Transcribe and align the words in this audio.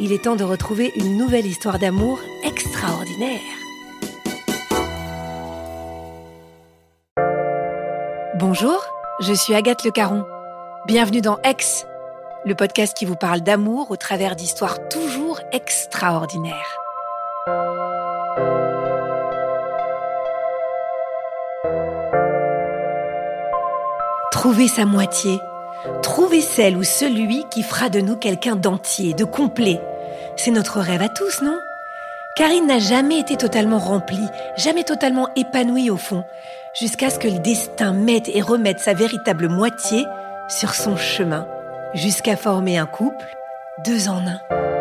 il 0.00 0.12
est 0.12 0.24
temps 0.24 0.36
de 0.36 0.44
retrouver 0.44 0.92
une 0.96 1.16
nouvelle 1.16 1.46
histoire 1.46 1.78
d'amour 1.78 2.20
extraordinaire. 2.44 3.40
Bonjour, 8.36 8.84
je 9.20 9.32
suis 9.32 9.54
Agathe 9.54 9.84
Le 9.84 9.90
Caron. 9.90 10.24
Bienvenue 10.86 11.20
dans 11.20 11.38
Ex, 11.42 11.84
le 12.44 12.54
podcast 12.54 12.96
qui 12.96 13.04
vous 13.04 13.16
parle 13.16 13.40
d'amour 13.40 13.90
au 13.90 13.96
travers 13.96 14.36
d'histoires 14.36 14.88
toujours 14.88 15.40
extraordinaires. 15.52 16.78
Trouver 24.30 24.68
sa 24.68 24.84
moitié, 24.86 25.40
trouver 26.02 26.40
celle 26.40 26.76
ou 26.76 26.84
celui 26.84 27.44
qui 27.50 27.62
fera 27.62 27.88
de 27.88 28.00
nous 28.00 28.16
quelqu'un 28.16 28.56
d'entier, 28.56 29.14
de 29.14 29.24
complet. 29.24 29.80
C'est 30.36 30.50
notre 30.50 30.80
rêve 30.80 31.02
à 31.02 31.08
tous, 31.08 31.42
non? 31.42 31.58
Karine 32.36 32.66
n'a 32.66 32.78
jamais 32.78 33.18
été 33.18 33.36
totalement 33.36 33.78
remplie, 33.78 34.28
jamais 34.56 34.84
totalement 34.84 35.28
épanouie 35.34 35.90
au 35.90 35.96
fond, 35.96 36.24
jusqu'à 36.78 37.10
ce 37.10 37.18
que 37.18 37.28
le 37.28 37.40
destin 37.40 37.92
mette 37.92 38.28
et 38.32 38.40
remette 38.40 38.78
sa 38.78 38.94
véritable 38.94 39.48
moitié 39.48 40.04
sur 40.48 40.74
son 40.74 40.96
chemin, 40.96 41.46
jusqu'à 41.94 42.36
former 42.36 42.78
un 42.78 42.86
couple, 42.86 43.26
deux 43.84 44.08
en 44.08 44.24
un. 44.26 44.77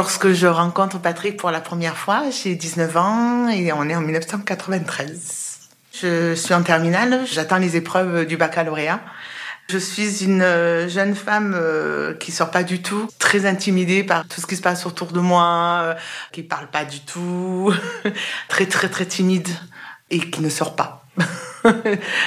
Lorsque 0.00 0.32
je 0.32 0.46
rencontre 0.46 0.98
Patrick 0.98 1.36
pour 1.36 1.50
la 1.50 1.60
première 1.60 1.94
fois, 1.94 2.22
j'ai 2.30 2.54
19 2.54 2.96
ans 2.96 3.48
et 3.50 3.70
on 3.70 3.86
est 3.86 3.94
en 3.94 4.00
1993. 4.00 5.68
Je 5.92 6.34
suis 6.34 6.54
en 6.54 6.62
terminale, 6.62 7.20
j'attends 7.30 7.58
les 7.58 7.76
épreuves 7.76 8.24
du 8.24 8.38
baccalauréat. 8.38 9.02
Je 9.68 9.76
suis 9.76 10.24
une 10.24 10.40
euh, 10.40 10.88
jeune 10.88 11.14
femme 11.14 11.54
euh, 11.54 12.14
qui 12.14 12.32
sort 12.32 12.50
pas 12.50 12.62
du 12.62 12.80
tout, 12.80 13.10
très 13.18 13.44
intimidée 13.44 14.02
par 14.02 14.26
tout 14.26 14.40
ce 14.40 14.46
qui 14.46 14.56
se 14.56 14.62
passe 14.62 14.86
autour 14.86 15.12
de 15.12 15.20
moi, 15.20 15.80
euh, 15.82 15.94
qui 16.32 16.44
parle 16.44 16.68
pas 16.68 16.86
du 16.86 17.00
tout, 17.00 17.70
très 18.48 18.64
très 18.64 18.88
très 18.88 19.04
timide 19.04 19.50
et 20.08 20.18
qui 20.18 20.40
ne 20.40 20.48
sort 20.48 20.76
pas. 20.76 20.99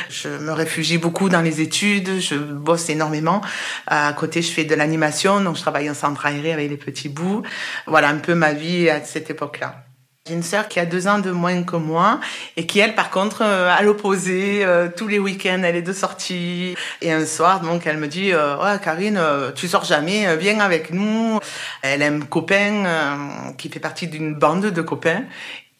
je 0.10 0.30
me 0.30 0.52
réfugie 0.52 0.98
beaucoup 0.98 1.30
dans 1.30 1.42
les 1.42 1.62
études, 1.62 2.20
je 2.20 2.36
bosse 2.36 2.90
énormément. 2.90 3.42
À 3.88 4.14
côté, 4.14 4.42
je 4.42 4.52
fais 4.52 4.66
de 4.66 4.76
l'animation, 4.76 5.42
donc 5.42 5.56
je 5.58 5.62
travaille 5.62 5.90
en 5.90 5.96
centre 5.96 6.26
aéré 6.26 6.54
avec 6.54 6.70
les 6.70 6.78
petits 6.78 7.10
bouts. 7.10 7.44
Voilà 7.88 8.10
un 8.10 8.18
peu 8.18 8.36
ma 8.36 8.54
vie 8.54 8.90
à 8.90 9.04
cette 9.04 9.30
époque-là. 9.30 9.84
J'ai 10.26 10.36
une 10.36 10.44
sœur 10.44 10.70
qui 10.70 10.80
a 10.80 10.86
deux 10.86 11.10
ans 11.10 11.20
de 11.20 11.32
moins 11.32 11.64
que 11.64 11.76
moi 11.76 12.22
et 12.56 12.66
qui, 12.66 12.80
elle, 12.80 12.96
par 12.96 13.10
contre, 13.10 13.42
euh, 13.42 13.70
à 13.70 13.82
l'opposé, 13.82 14.64
euh, 14.64 14.88
tous 14.88 15.10
les 15.10 15.20
week-ends, 15.20 15.62
elle 15.66 15.76
est 15.76 15.82
de 15.82 15.92
sortie. 15.92 16.76
Et 17.02 17.12
un 17.12 17.26
soir, 17.26 17.60
donc, 17.60 17.86
elle 17.86 17.98
me 17.98 18.08
dit 18.08 18.32
euh, 18.32 18.56
Ouais, 18.56 18.80
Karine, 18.82 19.18
euh, 19.18 19.52
tu 19.52 19.68
sors 19.68 19.84
jamais, 19.84 20.38
viens 20.38 20.62
avec 20.62 20.92
nous. 20.92 21.42
Elle 21.82 22.02
a 22.02 22.08
un 22.08 22.22
copain 22.22 23.54
qui 23.58 23.68
fait 23.68 23.82
partie 23.82 24.08
d'une 24.08 24.34
bande 24.34 24.68
de 24.68 24.82
copains. 24.82 25.24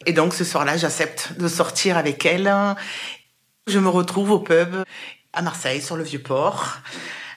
Et 0.06 0.14
donc, 0.14 0.34
ce 0.34 0.44
soir-là, 0.44 0.78
j'accepte 0.78 1.34
de 1.38 1.48
sortir 1.48 1.98
avec 1.98 2.26
elle. 2.26 2.52
Je 3.68 3.80
me 3.80 3.90
retrouve 3.90 4.32
au 4.32 4.40
pub 4.40 4.76
à 5.34 5.42
Marseille, 5.42 5.82
sur 5.82 5.96
le 5.96 6.04
Vieux-Port. 6.04 6.78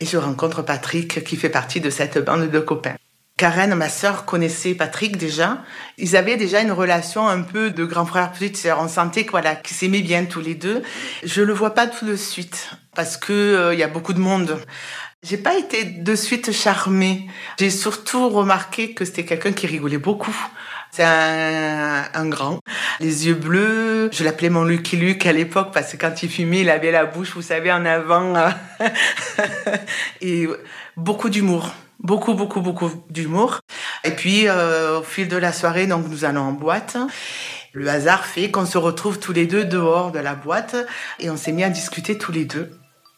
Et 0.00 0.06
je 0.06 0.16
rencontre 0.16 0.62
Patrick, 0.62 1.25
qui 1.25 1.37
fait 1.37 1.49
partie 1.49 1.81
de 1.81 1.91
cette 1.91 2.19
bande 2.25 2.50
de 2.50 2.60
copains. 2.60 2.97
Karen, 3.38 3.75
ma 3.75 3.91
sœur, 3.91 4.25
connaissait 4.25 4.75
Patrick 4.75 5.19
déjà. 5.19 5.62
Ils 5.99 6.16
avaient 6.16 6.38
déjà 6.38 6.62
une 6.62 6.72
relation 6.72 7.28
un 7.28 7.43
peu 7.43 7.71
de 7.71 7.84
grand 7.84 8.06
frère 8.06 8.32
petite. 8.32 8.66
On 8.78 8.88
sentait 8.88 9.27
voilà, 9.31 9.54
qu'ils 9.54 9.77
s'aimaient 9.77 10.00
bien 10.00 10.25
tous 10.25 10.41
les 10.41 10.54
deux. 10.54 10.83
Je 11.22 11.43
le 11.43 11.53
vois 11.53 11.75
pas 11.75 11.87
tout 11.87 12.06
de 12.06 12.16
suite 12.16 12.71
parce 12.94 13.19
que 13.19 13.34
euh, 13.34 13.75
il 13.75 13.81
y 13.81 13.83
a 13.83 13.88
beaucoup 13.88 14.15
de 14.15 14.21
monde. 14.21 14.59
J'ai 15.22 15.37
pas 15.37 15.54
été 15.59 15.84
de 15.84 16.15
suite 16.15 16.50
charmée. 16.50 17.27
J'ai 17.59 17.69
surtout 17.69 18.31
remarqué 18.31 18.94
que 18.94 19.04
c'était 19.04 19.27
quelqu'un 19.27 19.53
qui 19.53 19.66
rigolait 19.66 19.98
beaucoup. 19.98 20.37
C'est 20.97 21.05
un, 21.05 22.27
grand, 22.27 22.59
les 23.01 23.27
yeux 23.27 23.34
bleus. 23.34 24.09
Je 24.15 24.25
l'appelais 24.25 24.49
mon 24.49 24.65
Lucky 24.65 24.97
Luke 24.97 25.27
à 25.27 25.33
l'époque 25.33 25.69
parce 25.75 25.93
que 25.93 25.99
quand 25.99 26.23
il 26.23 26.31
fumait, 26.31 26.61
il 26.61 26.71
avait 26.71 26.91
la 26.91 27.05
bouche, 27.05 27.34
vous 27.34 27.43
savez, 27.43 27.71
en 27.71 27.84
avant. 27.84 28.33
Et 30.23 30.49
beaucoup 30.97 31.29
d'humour 31.29 31.71
beaucoup, 32.01 32.33
beaucoup, 32.33 32.62
beaucoup 32.62 32.91
d'humour. 33.11 33.61
Et 34.05 34.12
puis, 34.12 34.49
euh, 34.49 35.01
au 35.01 35.03
fil 35.03 35.29
de 35.29 35.37
la 35.37 35.53
soirée, 35.53 35.87
donc 35.87 36.09
nous 36.09 36.25
allons 36.25 36.43
en 36.43 36.53
boîte. 36.53 36.97
Le 37.75 37.89
hasard 37.89 38.25
fait 38.25 38.51
qu'on 38.51 38.65
se 38.65 38.78
retrouve 38.78 39.19
tous 39.19 39.33
les 39.33 39.47
deux 39.47 39.65
dehors 39.65 40.13
de 40.13 40.19
la 40.19 40.34
boîte 40.34 40.77
et 41.19 41.28
on 41.28 41.37
s'est 41.37 41.53
mis 41.53 41.65
à 41.65 41.69
discuter 41.69 42.17
tous 42.17 42.33
les 42.33 42.47
deux. 42.47 42.71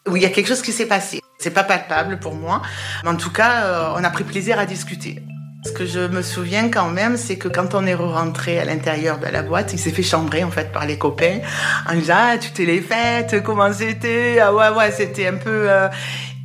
Oui, 0.08 0.20
il 0.20 0.22
y 0.22 0.26
a 0.26 0.30
quelque 0.30 0.48
chose 0.48 0.62
qui 0.62 0.72
s'est 0.72 0.86
passé. 0.86 1.20
C'est 1.38 1.52
pas 1.52 1.64
palpable 1.64 2.18
pour 2.18 2.34
moi, 2.34 2.60
mais 3.04 3.10
en 3.10 3.16
tout 3.16 3.30
cas, 3.30 3.64
euh, 3.64 3.92
on 3.94 4.02
a 4.02 4.10
pris 4.10 4.24
plaisir 4.24 4.58
à 4.58 4.66
discuter. 4.66 5.22
Ce 5.64 5.72
que 5.72 5.84
je 5.84 6.00
me 6.00 6.22
souviens 6.22 6.70
quand 6.70 6.88
même, 6.88 7.16
c'est 7.16 7.36
que 7.36 7.48
quand 7.48 7.74
on 7.74 7.84
est 7.84 7.94
rentré 7.94 8.60
à 8.60 8.64
l'intérieur 8.64 9.18
de 9.18 9.26
la 9.26 9.42
boîte, 9.42 9.72
il 9.72 9.78
s'est 9.78 9.90
fait 9.90 10.04
chambrer 10.04 10.44
en 10.44 10.50
fait 10.50 10.70
par 10.70 10.86
les 10.86 10.96
copains 10.96 11.40
en 11.88 11.94
disant 11.94 12.14
ah 12.16 12.38
tu 12.38 12.50
t'es 12.52 12.64
les 12.64 12.80
fêtes, 12.80 13.42
comment 13.42 13.72
c'était? 13.72 14.38
Ah 14.40 14.54
ouais 14.54 14.70
ouais 14.70 14.92
c'était 14.92 15.26
un 15.26 15.34
peu. 15.34 15.68
Euh... 15.68 15.88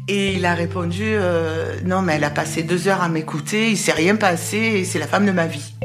Et 0.07 0.33
il 0.33 0.45
a 0.45 0.53
répondu 0.55 1.03
euh, 1.05 1.75
non 1.85 2.01
mais 2.01 2.15
elle 2.15 2.23
a 2.23 2.31
passé 2.31 2.63
deux 2.63 2.87
heures 2.87 3.01
à 3.01 3.07
m'écouter, 3.07 3.69
il 3.69 3.77
s'est 3.77 3.93
rien 3.93 4.15
passé 4.15 4.57
et 4.57 4.83
c'est 4.83 4.99
la 4.99 5.07
femme 5.07 5.25
de 5.25 5.31
ma 5.31 5.45
vie. 5.45 5.75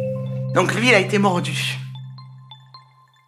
Donc 0.54 0.74
lui 0.74 0.88
il 0.88 0.94
a 0.94 0.98
été 0.98 1.18
mordu. 1.18 1.78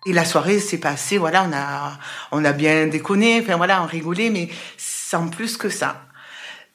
Et 0.07 0.15
la 0.15 0.25
soirée 0.25 0.61
s'est 0.61 0.79
passée, 0.79 1.19
voilà, 1.19 1.47
on 1.47 1.53
a, 1.53 1.93
on 2.33 2.45
a 2.47 2.53
bien 2.53 2.87
déconné, 2.87 3.39
enfin 3.43 3.57
voilà, 3.57 3.83
on 3.83 3.87
rigolait, 3.87 4.31
mais 4.31 4.49
sans 4.79 5.29
plus 5.29 5.59
que 5.59 5.69
ça. 5.69 6.07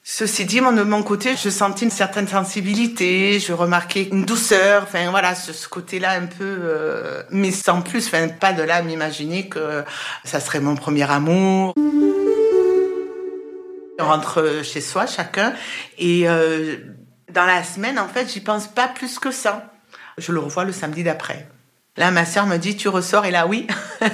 Ceci 0.08 0.44
dit, 0.44 0.60
de 0.60 0.82
mon 0.84 1.02
côté, 1.02 1.34
je 1.34 1.50
sentais 1.50 1.84
une 1.84 1.90
certaine 1.90 2.28
sensibilité, 2.28 3.40
je 3.40 3.52
remarquais 3.52 4.04
une 4.12 4.24
douceur, 4.24 4.84
enfin 4.84 5.10
voilà, 5.10 5.34
ce, 5.34 5.52
ce 5.52 5.68
côté-là 5.68 6.12
un 6.12 6.26
peu, 6.26 6.44
euh, 6.44 7.24
mais 7.32 7.50
sans 7.50 7.82
plus, 7.82 8.06
enfin 8.06 8.28
pas 8.28 8.52
de 8.52 8.62
là 8.62 8.76
à 8.76 8.82
m'imaginer 8.82 9.48
que 9.48 9.82
ça 10.22 10.38
serait 10.38 10.60
mon 10.60 10.76
premier 10.76 11.10
amour. 11.10 11.74
On 13.98 14.04
rentre 14.04 14.60
chez 14.62 14.80
soi 14.80 15.06
chacun 15.06 15.52
et 15.98 16.28
euh, 16.28 16.76
dans 17.32 17.44
la 17.44 17.64
semaine, 17.64 17.98
en 17.98 18.06
fait, 18.06 18.32
j'y 18.32 18.40
pense 18.40 18.68
pas 18.68 18.86
plus 18.86 19.18
que 19.18 19.32
ça. 19.32 19.72
Je 20.18 20.30
le 20.30 20.38
revois 20.38 20.62
le 20.62 20.72
samedi 20.72 21.02
d'après. 21.02 21.48
Là, 21.96 22.10
ma 22.10 22.26
sœur 22.26 22.46
me 22.46 22.58
dit, 22.58 22.76
tu 22.76 22.88
ressors 22.88 23.24
Et 23.24 23.30
là, 23.30 23.46
oui, 23.46 23.66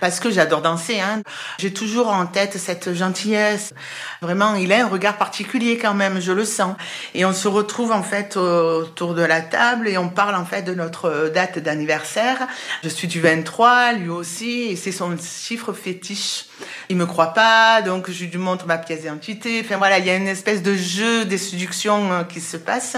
parce 0.00 0.20
que 0.20 0.30
j'adore 0.30 0.62
danser. 0.62 1.00
Hein. 1.00 1.22
J'ai 1.58 1.72
toujours 1.72 2.08
en 2.08 2.26
tête 2.26 2.58
cette 2.58 2.92
gentillesse. 2.92 3.72
Vraiment, 4.20 4.54
il 4.54 4.72
a 4.72 4.84
un 4.84 4.88
regard 4.88 5.16
particulier 5.16 5.78
quand 5.78 5.94
même, 5.94 6.20
je 6.20 6.32
le 6.32 6.44
sens. 6.44 6.76
Et 7.14 7.24
on 7.24 7.32
se 7.32 7.48
retrouve 7.48 7.92
en 7.92 8.02
fait 8.02 8.36
autour 8.36 9.14
de 9.14 9.22
la 9.22 9.40
table 9.40 9.88
et 9.88 9.96
on 9.96 10.08
parle 10.08 10.34
en 10.34 10.44
fait 10.44 10.62
de 10.62 10.74
notre 10.74 11.30
date 11.32 11.58
d'anniversaire. 11.58 12.46
Je 12.82 12.88
suis 12.88 13.08
du 13.08 13.20
23, 13.20 13.94
lui 13.94 14.10
aussi, 14.10 14.62
et 14.62 14.76
c'est 14.76 14.92
son 14.92 15.16
chiffre 15.18 15.72
fétiche. 15.72 16.46
Il 16.88 16.96
me 16.96 17.06
croit 17.06 17.34
pas, 17.34 17.82
donc 17.82 18.10
je 18.10 18.24
lui 18.24 18.38
montre 18.38 18.66
ma 18.66 18.78
pièce 18.78 19.00
d'identité. 19.00 19.60
Enfin 19.64 19.76
voilà, 19.76 19.98
il 19.98 20.06
y 20.06 20.10
a 20.10 20.16
une 20.16 20.28
espèce 20.28 20.62
de 20.62 20.74
jeu 20.74 21.24
des 21.24 21.38
séductions 21.38 22.12
euh, 22.12 22.22
qui 22.22 22.40
se 22.40 22.56
passe. 22.56 22.96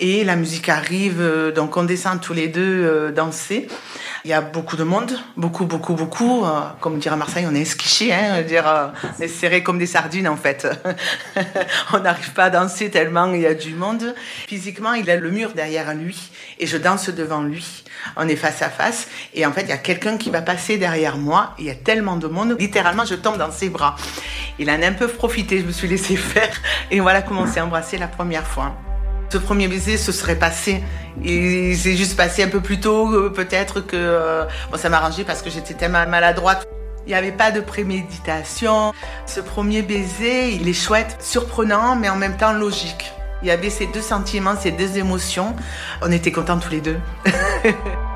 Et 0.00 0.24
la 0.24 0.36
musique 0.36 0.68
arrive, 0.68 1.20
euh, 1.20 1.52
donc 1.52 1.76
on 1.76 1.84
descend 1.84 2.20
tous 2.20 2.32
les 2.32 2.48
deux 2.48 2.84
euh, 2.84 3.12
danser. 3.12 3.68
Il 4.24 4.30
y 4.30 4.32
a 4.32 4.40
beaucoup 4.40 4.76
de 4.76 4.84
monde, 4.84 5.18
beaucoup, 5.36 5.66
beaucoup, 5.66 5.94
beaucoup. 5.94 6.44
Comme 6.80 6.98
dire 6.98 7.12
à 7.12 7.16
Marseille, 7.16 7.46
on 7.48 7.54
est 7.54 7.60
esquiché, 7.60 8.12
hein, 8.12 8.42
dire, 8.42 8.64
on 9.18 9.22
est 9.22 9.28
serré 9.28 9.62
comme 9.62 9.78
des 9.78 9.86
sardines 9.86 10.26
en 10.26 10.36
fait. 10.36 10.66
on 11.92 12.00
n'arrive 12.00 12.32
pas 12.32 12.44
à 12.44 12.50
danser 12.50 12.90
tellement 12.90 13.32
il 13.32 13.42
y 13.42 13.46
a 13.46 13.54
du 13.54 13.74
monde. 13.74 14.16
Physiquement, 14.48 14.94
il 14.94 15.08
a 15.10 15.16
le 15.16 15.30
mur 15.30 15.52
derrière 15.54 15.94
lui 15.94 16.30
et 16.58 16.66
je 16.66 16.76
danse 16.76 17.08
devant 17.10 17.42
lui. 17.42 17.84
On 18.16 18.26
est 18.28 18.36
face 18.36 18.62
à 18.62 18.68
face 18.68 19.08
et 19.32 19.46
en 19.46 19.52
fait, 19.52 19.62
il 19.62 19.68
y 19.68 19.72
a 19.72 19.78
quelqu'un 19.78 20.16
qui 20.16 20.30
va 20.30 20.42
passer 20.42 20.76
derrière 20.76 21.16
moi. 21.18 21.54
Il 21.58 21.64
y 21.64 21.70
a 21.70 21.74
tellement 21.74 22.16
de 22.16 22.26
monde, 22.26 22.56
littéralement, 22.58 22.95
je 23.04 23.14
tombe 23.14 23.38
dans 23.38 23.50
ses 23.50 23.68
bras. 23.68 23.96
Il 24.58 24.70
en 24.70 24.80
a 24.82 24.86
un 24.86 24.92
peu 24.92 25.08
profité, 25.08 25.60
je 25.60 25.66
me 25.66 25.72
suis 25.72 25.88
laissé 25.88 26.16
faire 26.16 26.54
et 26.90 27.00
voilà 27.00 27.22
comment 27.22 27.42
on 27.42 27.46
s'est 27.46 27.60
embrassé 27.60 27.98
la 27.98 28.08
première 28.08 28.46
fois. 28.46 28.74
Ce 29.28 29.38
premier 29.38 29.68
baiser 29.68 29.96
se 29.96 30.12
serait 30.12 30.36
passé. 30.36 30.82
Il 31.22 31.76
s'est 31.76 31.96
juste 31.96 32.16
passé 32.16 32.44
un 32.44 32.48
peu 32.48 32.60
plus 32.60 32.78
tôt, 32.78 33.12
euh, 33.12 33.30
peut-être 33.30 33.80
que 33.80 33.96
euh, 33.96 34.44
bon, 34.70 34.78
ça 34.78 34.88
m'a 34.88 35.00
parce 35.26 35.42
que 35.42 35.50
j'étais 35.50 35.74
tellement 35.74 36.06
maladroite. 36.06 36.66
Il 37.06 37.10
n'y 37.10 37.14
avait 37.14 37.32
pas 37.32 37.50
de 37.50 37.60
préméditation. 37.60 38.92
Ce 39.26 39.40
premier 39.40 39.82
baiser, 39.82 40.52
il 40.52 40.68
est 40.68 40.72
chouette, 40.72 41.16
surprenant, 41.20 41.96
mais 41.96 42.08
en 42.08 42.16
même 42.16 42.36
temps 42.36 42.52
logique. 42.52 43.12
Il 43.42 43.48
y 43.48 43.50
avait 43.50 43.70
ces 43.70 43.86
deux 43.86 44.00
sentiments, 44.00 44.56
ces 44.58 44.72
deux 44.72 44.98
émotions. 44.98 45.54
On 46.02 46.10
était 46.10 46.32
contents 46.32 46.58
tous 46.58 46.70
les 46.70 46.80
deux. 46.80 46.98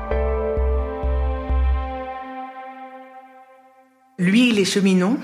Lui, 4.21 4.49
il 4.49 4.59
est 4.59 4.65
cheminot. 4.65 5.17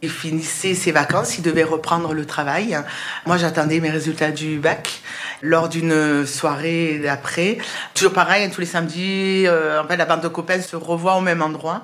Il 0.00 0.10
finissait 0.10 0.74
ses 0.74 0.92
vacances, 0.92 1.38
il 1.38 1.42
devait 1.42 1.64
reprendre 1.64 2.14
le 2.14 2.24
travail. 2.24 2.78
Moi, 3.26 3.36
j'attendais 3.36 3.80
mes 3.80 3.90
résultats 3.90 4.30
du 4.30 4.60
bac 4.60 5.00
lors 5.42 5.68
d'une 5.68 6.24
soirée 6.24 7.00
d'après. 7.02 7.58
Toujours 7.94 8.12
pareil, 8.12 8.48
tous 8.50 8.60
les 8.60 8.66
samedis, 8.66 9.44
euh, 9.48 9.82
la 9.88 10.04
bande 10.04 10.20
de 10.20 10.28
copains 10.28 10.60
se 10.60 10.76
revoit 10.76 11.16
au 11.16 11.20
même 11.20 11.42
endroit. 11.42 11.82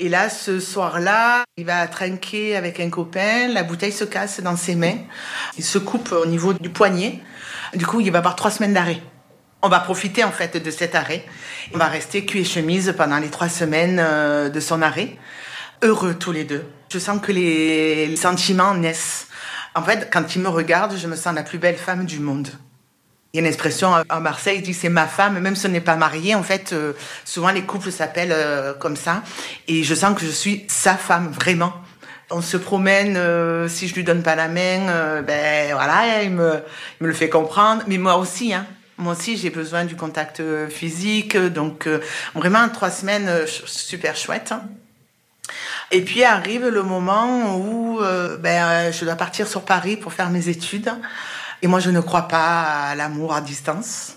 Et 0.00 0.08
là, 0.08 0.28
ce 0.28 0.58
soir-là, 0.58 1.44
il 1.56 1.66
va 1.66 1.86
trinquer 1.86 2.56
avec 2.56 2.80
un 2.80 2.90
copain, 2.90 3.46
la 3.46 3.62
bouteille 3.62 3.92
se 3.92 4.04
casse 4.04 4.40
dans 4.40 4.56
ses 4.56 4.74
mains, 4.74 4.98
il 5.56 5.62
se 5.62 5.78
coupe 5.78 6.10
au 6.10 6.26
niveau 6.26 6.52
du 6.52 6.70
poignet. 6.70 7.20
Du 7.74 7.86
coup, 7.86 8.00
il 8.00 8.10
va 8.10 8.18
avoir 8.18 8.34
trois 8.34 8.50
semaines 8.50 8.74
d'arrêt. 8.74 9.00
On 9.62 9.68
va 9.68 9.78
profiter 9.78 10.24
en 10.24 10.32
fait 10.32 10.56
de 10.56 10.70
cet 10.72 10.96
arrêt. 10.96 11.24
On 11.74 11.78
va 11.78 11.86
rester 11.86 12.24
cul 12.24 12.38
et 12.38 12.44
chemise 12.44 12.92
pendant 12.96 13.18
les 13.18 13.28
trois 13.28 13.48
semaines 13.48 13.98
euh, 14.00 14.48
de 14.48 14.58
son 14.58 14.82
arrêt. 14.82 15.16
Heureux 15.82 16.14
tous 16.14 16.32
les 16.32 16.44
deux. 16.44 16.64
Je 16.88 16.98
sens 16.98 17.20
que 17.20 17.30
les 17.30 18.16
sentiments 18.16 18.74
naissent. 18.74 19.28
En 19.76 19.82
fait, 19.82 20.08
quand 20.12 20.34
il 20.34 20.42
me 20.42 20.48
regarde, 20.48 20.96
je 20.96 21.06
me 21.06 21.14
sens 21.14 21.34
la 21.34 21.44
plus 21.44 21.58
belle 21.58 21.76
femme 21.76 22.04
du 22.04 22.18
monde. 22.18 22.48
Il 23.32 23.36
y 23.36 23.40
a 23.40 23.42
une 23.42 23.46
expression 23.46 23.94
à 24.08 24.20
Marseille, 24.20 24.56
il 24.58 24.62
dit 24.62 24.74
c'est 24.74 24.88
ma 24.88 25.06
femme, 25.06 25.38
même 25.38 25.54
si 25.54 25.66
on 25.66 25.68
n'est 25.68 25.80
pas 25.80 25.94
marié. 25.94 26.34
En 26.34 26.42
fait, 26.42 26.72
euh, 26.72 26.94
souvent 27.24 27.50
les 27.50 27.62
couples 27.62 27.92
s'appellent 27.92 28.32
euh, 28.32 28.74
comme 28.74 28.96
ça. 28.96 29.22
Et 29.68 29.84
je 29.84 29.94
sens 29.94 30.18
que 30.18 30.24
je 30.24 30.30
suis 30.30 30.64
sa 30.66 30.96
femme, 30.96 31.30
vraiment. 31.30 31.72
On 32.30 32.40
se 32.40 32.56
promène, 32.56 33.16
euh, 33.16 33.68
si 33.68 33.86
je 33.86 33.94
lui 33.94 34.02
donne 34.02 34.22
pas 34.22 34.34
la 34.34 34.48
main, 34.48 35.22
ben 35.22 35.72
voilà, 35.74 36.22
il 36.22 36.30
me, 36.30 36.60
le 37.00 37.12
fait 37.12 37.28
comprendre. 37.28 37.84
Mais 37.86 37.98
moi 37.98 38.16
aussi, 38.16 38.52
hein. 38.52 38.66
Moi 38.96 39.12
aussi, 39.12 39.36
j'ai 39.36 39.50
besoin 39.50 39.84
du 39.84 39.94
contact 39.94 40.42
physique. 40.70 41.36
Donc, 41.36 41.88
vraiment, 42.34 42.68
trois 42.68 42.90
semaines 42.90 43.30
super 43.46 44.16
chouettes. 44.16 44.52
Et 45.90 46.02
puis 46.02 46.24
arrive 46.24 46.66
le 46.66 46.82
moment 46.82 47.56
où 47.56 48.00
ben, 48.40 48.92
je 48.92 49.04
dois 49.04 49.16
partir 49.16 49.46
sur 49.46 49.62
Paris 49.62 49.96
pour 49.96 50.12
faire 50.12 50.30
mes 50.30 50.48
études. 50.48 50.90
Et 51.62 51.66
moi, 51.66 51.80
je 51.80 51.90
ne 51.90 52.00
crois 52.00 52.28
pas 52.28 52.90
à 52.90 52.94
l'amour 52.94 53.34
à 53.34 53.40
distance. 53.40 54.14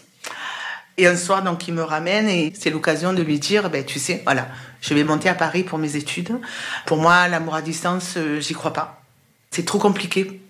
Et 0.97 1.07
un 1.07 1.15
soir, 1.15 1.41
donc, 1.41 1.67
il 1.67 1.73
me 1.73 1.81
ramène 1.81 2.27
et 2.27 2.53
c'est 2.55 2.69
l'occasion 2.69 3.13
de 3.13 3.23
lui 3.23 3.39
dire, 3.39 3.69
ben, 3.69 3.83
tu 3.83 3.97
sais, 3.97 4.21
voilà, 4.25 4.49
je 4.81 4.93
vais 4.93 5.03
monter 5.03 5.29
à 5.29 5.33
Paris 5.33 5.63
pour 5.63 5.79
mes 5.79 5.95
études. 5.95 6.39
Pour 6.85 6.97
moi, 6.97 7.27
l'amour 7.27 7.55
à 7.55 7.61
distance, 7.61 8.15
euh, 8.17 8.39
j'y 8.39 8.53
crois 8.53 8.73
pas. 8.73 9.01
C'est 9.49 9.65
trop 9.65 9.79
compliqué. 9.79 10.41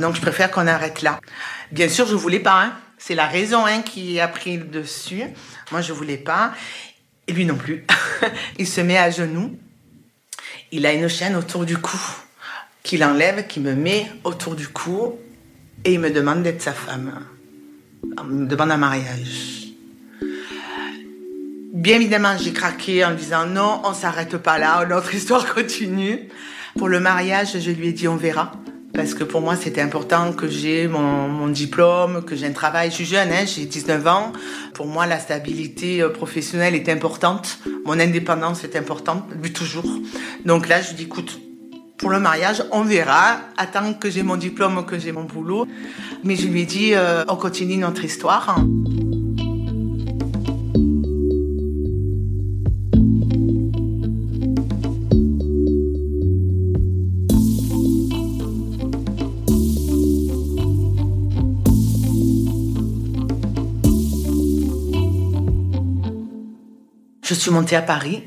Donc, 0.00 0.16
je 0.16 0.20
préfère 0.20 0.50
qu'on 0.50 0.66
arrête 0.66 1.02
là. 1.02 1.20
Bien 1.70 1.88
sûr, 1.88 2.06
je 2.06 2.16
voulais 2.16 2.40
pas. 2.40 2.62
Hein. 2.62 2.72
C'est 2.98 3.14
la 3.14 3.26
raison 3.26 3.66
hein, 3.66 3.82
qui 3.82 4.18
a 4.18 4.26
pris 4.26 4.56
le 4.56 4.64
dessus. 4.64 5.22
Moi, 5.70 5.80
je 5.80 5.92
voulais 5.92 6.16
pas. 6.16 6.52
Et 7.28 7.32
lui 7.32 7.44
non 7.44 7.56
plus. 7.56 7.86
il 8.58 8.66
se 8.66 8.80
met 8.80 8.98
à 8.98 9.10
genoux. 9.10 9.56
Il 10.76 10.86
a 10.86 10.92
une 10.92 11.06
chaîne 11.06 11.36
autour 11.36 11.64
du 11.64 11.76
cou 11.76 11.96
qu'il 12.82 13.04
enlève, 13.04 13.46
qui 13.46 13.60
me 13.60 13.76
met 13.76 14.10
autour 14.24 14.56
du 14.56 14.66
cou 14.66 15.14
et 15.84 15.92
il 15.92 16.00
me 16.00 16.10
demande 16.10 16.42
d'être 16.42 16.60
sa 16.60 16.72
femme. 16.72 17.12
Il 18.02 18.24
me 18.24 18.46
demande 18.46 18.72
un 18.72 18.76
mariage. 18.76 19.68
Bien 21.72 21.94
évidemment, 21.94 22.36
j'ai 22.36 22.52
craqué 22.52 23.04
en 23.04 23.14
disant 23.14 23.46
non, 23.46 23.82
on 23.84 23.94
s'arrête 23.94 24.36
pas 24.38 24.58
là, 24.58 24.84
notre 24.84 25.14
histoire 25.14 25.54
continue. 25.54 26.28
Pour 26.76 26.88
le 26.88 26.98
mariage, 26.98 27.56
je 27.60 27.70
lui 27.70 27.90
ai 27.90 27.92
dit 27.92 28.08
on 28.08 28.16
verra. 28.16 28.50
Parce 28.94 29.14
que 29.14 29.24
pour 29.24 29.40
moi, 29.40 29.56
c'était 29.56 29.80
important 29.80 30.32
que 30.32 30.48
j'ai 30.48 30.86
mon, 30.86 31.48
diplôme, 31.48 32.24
que 32.24 32.36
j'ai 32.36 32.46
un 32.46 32.52
travail. 32.52 32.90
Je 32.90 32.94
suis 32.94 33.04
jeune, 33.04 33.30
hein, 33.32 33.44
j'ai 33.44 33.64
19 33.64 34.06
ans. 34.06 34.32
Pour 34.72 34.86
moi, 34.86 35.06
la 35.06 35.18
stabilité 35.18 36.00
euh, 36.00 36.10
professionnelle 36.10 36.74
est 36.74 36.88
importante. 36.88 37.58
Mon 37.84 37.98
indépendance 37.98 38.62
est 38.62 38.76
importante, 38.76 39.24
depuis 39.34 39.52
toujours. 39.52 39.84
Donc 40.44 40.68
là, 40.68 40.80
je 40.80 40.90
lui 40.90 40.96
dis, 40.96 41.02
écoute, 41.02 41.40
pour 41.98 42.10
le 42.10 42.20
mariage, 42.20 42.64
on 42.70 42.82
verra. 42.82 43.38
Attends 43.56 43.94
que 43.94 44.10
j'ai 44.10 44.22
mon 44.22 44.36
diplôme, 44.36 44.86
que 44.86 44.98
j'ai 44.98 45.10
mon 45.10 45.24
boulot. 45.24 45.66
Mais 46.22 46.36
je 46.36 46.46
lui 46.46 46.62
ai 46.62 46.66
dit, 46.66 46.94
euh, 46.94 47.24
on 47.28 47.36
continue 47.36 47.76
notre 47.76 48.04
histoire. 48.04 48.56
Je 67.34 67.40
suis 67.40 67.50
montée 67.50 67.74
à 67.74 67.82
Paris 67.82 68.22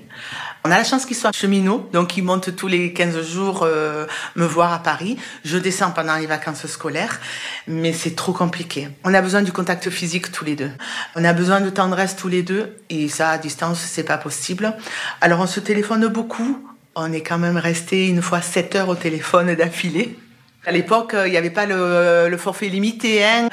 on 0.67 0.71
a 0.71 0.77
la 0.77 0.83
chance 0.83 1.05
qu'il 1.05 1.15
soit 1.15 1.33
cheminot, 1.33 1.89
donc 1.93 2.17
il 2.17 2.25
monte 2.25 2.53
tous 2.57 2.67
les 2.67 2.91
15 2.91 3.21
jours 3.25 3.63
euh, 3.63 4.05
me 4.35 4.45
voir 4.45 4.73
à 4.73 4.79
Paris. 4.79 5.17
Je 5.45 5.57
descends 5.57 5.91
pendant 5.91 6.17
les 6.17 6.25
vacances 6.25 6.67
scolaires, 6.67 7.21
mais 7.67 7.93
c'est 7.93 8.17
trop 8.17 8.33
compliqué. 8.33 8.89
On 9.05 9.13
a 9.13 9.21
besoin 9.21 9.43
du 9.43 9.53
contact 9.53 9.89
physique 9.89 10.29
tous 10.29 10.43
les 10.43 10.57
deux. 10.57 10.71
On 11.15 11.23
a 11.23 11.31
besoin 11.31 11.61
de 11.61 11.69
tendresse 11.69 12.17
tous 12.17 12.27
les 12.27 12.43
deux, 12.43 12.75
et 12.89 13.07
ça 13.07 13.29
à 13.29 13.37
distance 13.37 13.79
c'est 13.79 14.03
pas 14.03 14.17
possible. 14.17 14.75
Alors 15.21 15.39
on 15.39 15.47
se 15.47 15.61
téléphone 15.61 16.05
beaucoup. 16.07 16.61
On 16.95 17.13
est 17.13 17.21
quand 17.21 17.37
même 17.37 17.55
resté 17.55 18.09
une 18.09 18.21
fois 18.21 18.41
7 18.41 18.75
heures 18.75 18.89
au 18.89 18.95
téléphone 18.95 19.55
d'affilée. 19.55 20.19
À 20.67 20.71
l'époque, 20.71 21.15
il 21.25 21.31
n'y 21.31 21.38
avait 21.38 21.50
pas 21.50 21.65
le, 21.65 22.27
le 22.29 22.38
forfait 22.38 22.67
limité. 22.67 23.24
Hein 23.24 23.50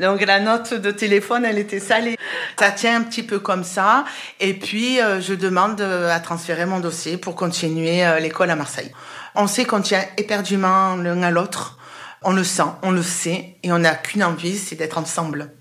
donc 0.00 0.24
la 0.24 0.38
note 0.38 0.74
de 0.74 0.90
téléphone, 0.90 1.44
elle 1.44 1.58
était 1.58 1.80
salée. 1.80 2.16
Ça 2.58 2.70
tient 2.70 2.96
un 2.96 3.02
petit 3.02 3.22
peu 3.22 3.38
comme 3.38 3.64
ça. 3.64 4.04
Et 4.40 4.54
puis, 4.54 5.00
euh, 5.00 5.20
je 5.20 5.34
demande 5.34 5.80
euh, 5.80 6.14
à 6.14 6.20
transférer 6.20 6.66
mon 6.66 6.80
dossier 6.80 7.16
pour 7.16 7.34
continuer 7.34 8.04
euh, 8.04 8.18
l'école 8.20 8.50
à 8.50 8.56
Marseille. 8.56 8.92
On 9.34 9.46
sait 9.46 9.64
qu'on 9.64 9.80
tient 9.80 10.04
éperdument 10.16 10.96
l'un 10.96 11.22
à 11.22 11.30
l'autre. 11.30 11.78
On 12.22 12.32
le 12.32 12.44
sent, 12.44 12.70
on 12.82 12.90
le 12.90 13.02
sait. 13.02 13.56
Et 13.62 13.72
on 13.72 13.78
n'a 13.78 13.94
qu'une 13.94 14.22
envie, 14.22 14.58
c'est 14.58 14.76
d'être 14.76 14.98
ensemble. 14.98 15.52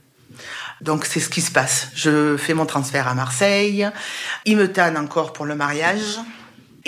Donc 0.81 1.05
c'est 1.05 1.19
ce 1.19 1.29
qui 1.29 1.41
se 1.41 1.51
passe. 1.51 1.89
Je 1.95 2.37
fais 2.37 2.53
mon 2.53 2.67
transfert 2.67 3.07
à 3.07 3.15
Marseille. 3.15 3.87
Il 4.45 4.57
me 4.57 4.71
tanne 4.71 4.97
encore 4.97 5.33
pour 5.33 5.45
le 5.45 5.55
mariage. 5.55 6.19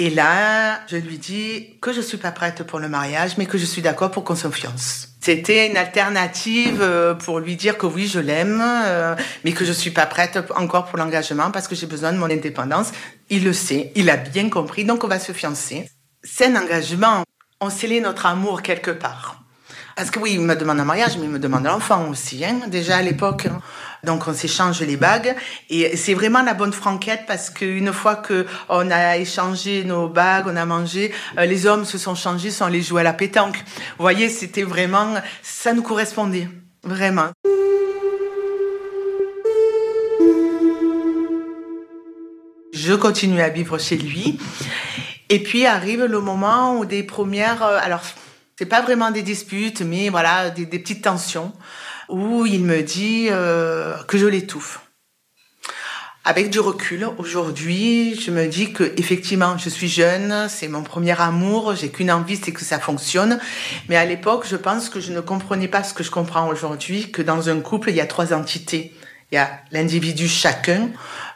Et 0.01 0.09
là, 0.09 0.79
je 0.87 0.95
lui 0.95 1.17
dis 1.17 1.75
que 1.81 1.91
je 1.91 1.99
suis 1.99 2.15
pas 2.17 2.31
prête 2.31 2.63
pour 2.63 2.79
le 2.79 2.87
mariage, 2.87 3.31
mais 3.37 3.45
que 3.45 3.57
je 3.57 3.65
suis 3.65 3.81
d'accord 3.81 4.11
pour 4.11 4.23
qu'on 4.23 4.33
se 4.33 4.49
fiance. 4.49 5.09
C'était 5.19 5.67
une 5.67 5.75
alternative 5.75 6.79
euh, 6.81 7.15
pour 7.15 7.39
lui 7.39 7.57
dire 7.57 7.77
que 7.77 7.85
oui, 7.85 8.07
je 8.07 8.21
l'aime, 8.21 8.63
euh, 8.63 9.13
mais 9.43 9.51
que 9.51 9.65
je 9.65 9.73
suis 9.73 9.91
pas 9.91 10.05
prête 10.05 10.39
encore 10.55 10.85
pour 10.85 10.97
l'engagement 10.97 11.51
parce 11.51 11.67
que 11.67 11.75
j'ai 11.75 11.85
besoin 11.85 12.13
de 12.13 12.17
mon 12.17 12.27
indépendance. 12.27 12.93
Il 13.29 13.43
le 13.43 13.51
sait, 13.51 13.91
il 13.95 14.09
a 14.09 14.15
bien 14.15 14.49
compris, 14.49 14.85
donc 14.85 15.03
on 15.03 15.09
va 15.09 15.19
se 15.19 15.33
fiancer. 15.33 15.91
C'est 16.23 16.45
un 16.45 16.55
engagement. 16.55 17.23
On 17.59 17.69
scellait 17.69 17.99
notre 17.99 18.25
amour 18.25 18.61
quelque 18.61 18.91
part. 18.91 19.43
Parce 19.97 20.11
que 20.11 20.19
oui, 20.19 20.31
il 20.35 20.39
me 20.39 20.55
demande 20.55 20.79
un 20.79 20.85
mariage, 20.85 21.17
mais 21.17 21.25
il 21.25 21.29
me 21.29 21.39
demande 21.39 21.65
l'enfant 21.65 22.07
aussi. 22.07 22.45
Hein. 22.45 22.61
Déjà 22.67 22.95
à 22.95 23.01
l'époque, 23.01 23.47
Donc 24.03 24.27
on 24.27 24.33
s'échange 24.33 24.81
les 24.81 24.97
bagues 24.97 25.35
et 25.69 25.97
c'est 25.97 26.13
vraiment 26.13 26.41
la 26.41 26.53
bonne 26.53 26.73
franquette 26.73 27.23
parce 27.27 27.49
qu'une 27.49 27.91
fois 27.91 28.15
que 28.15 28.45
on 28.69 28.89
a 28.91 29.17
échangé 29.17 29.83
nos 29.83 30.07
bagues, 30.07 30.45
on 30.47 30.55
a 30.55 30.65
mangé, 30.65 31.11
euh, 31.37 31.45
les 31.45 31.65
hommes 31.65 31.85
se 31.85 31.97
sont 31.97 32.15
changés, 32.15 32.51
sont 32.51 32.65
allés 32.65 32.81
jouer 32.81 33.01
à 33.01 33.03
la 33.03 33.13
pétanque. 33.13 33.57
Vous 33.97 34.03
voyez, 34.03 34.29
c'était 34.29 34.63
vraiment, 34.63 35.15
ça 35.41 35.73
nous 35.73 35.83
correspondait, 35.83 36.47
vraiment. 36.83 37.29
Je 42.73 42.93
continue 42.93 43.41
à 43.41 43.49
vivre 43.49 43.77
chez 43.77 43.97
lui. 43.97 44.39
Et 45.29 45.43
puis 45.43 45.65
arrive 45.65 46.05
le 46.05 46.21
moment 46.21 46.77
où 46.77 46.85
des 46.85 47.03
premières, 47.03 47.61
euh, 47.63 47.77
alors 47.81 48.01
c'est 48.57 48.65
pas 48.65 48.81
vraiment 48.81 49.11
des 49.11 49.21
disputes, 49.21 49.81
mais 49.81 50.09
voilà, 50.09 50.49
des, 50.49 50.65
petites 50.65 51.03
tensions, 51.03 51.53
où 52.09 52.45
il 52.45 52.63
me 52.63 52.81
dit 52.81 53.27
euh, 53.29 53.95
que 54.07 54.17
je 54.17 54.25
l'étouffe. 54.25 54.81
Avec 56.25 56.49
du 56.49 56.59
recul, 56.59 57.07
aujourd'hui, 57.17 58.19
je 58.19 58.29
me 58.29 58.45
dis 58.45 58.73
que 58.73 58.93
effectivement, 58.97 59.57
je 59.57 59.69
suis 59.69 59.87
jeune, 59.87 60.47
c'est 60.49 60.67
mon 60.67 60.83
premier 60.83 61.19
amour, 61.19 61.75
j'ai 61.75 61.89
qu'une 61.89 62.11
envie, 62.11 62.35
c'est 62.35 62.51
que 62.51 62.63
ça 62.63 62.77
fonctionne. 62.77 63.39
Mais 63.87 63.95
à 63.95 64.05
l'époque, 64.05 64.45
je 64.47 64.57
pense 64.57 64.89
que 64.89 64.99
je 64.99 65.11
ne 65.11 65.21
comprenais 65.21 65.69
pas 65.69 65.81
ce 65.81 65.93
que 65.93 66.03
je 66.03 66.11
comprends 66.11 66.47
aujourd'hui, 66.49 67.09
que 67.09 67.21
dans 67.21 67.49
un 67.49 67.61
couple, 67.61 67.89
il 67.89 67.95
y 67.95 68.01
a 68.01 68.05
trois 68.05 68.33
entités. 68.33 68.93
Il 69.31 69.35
y 69.35 69.37
a 69.37 69.61
l'individu 69.71 70.27
chacun, 70.27 70.89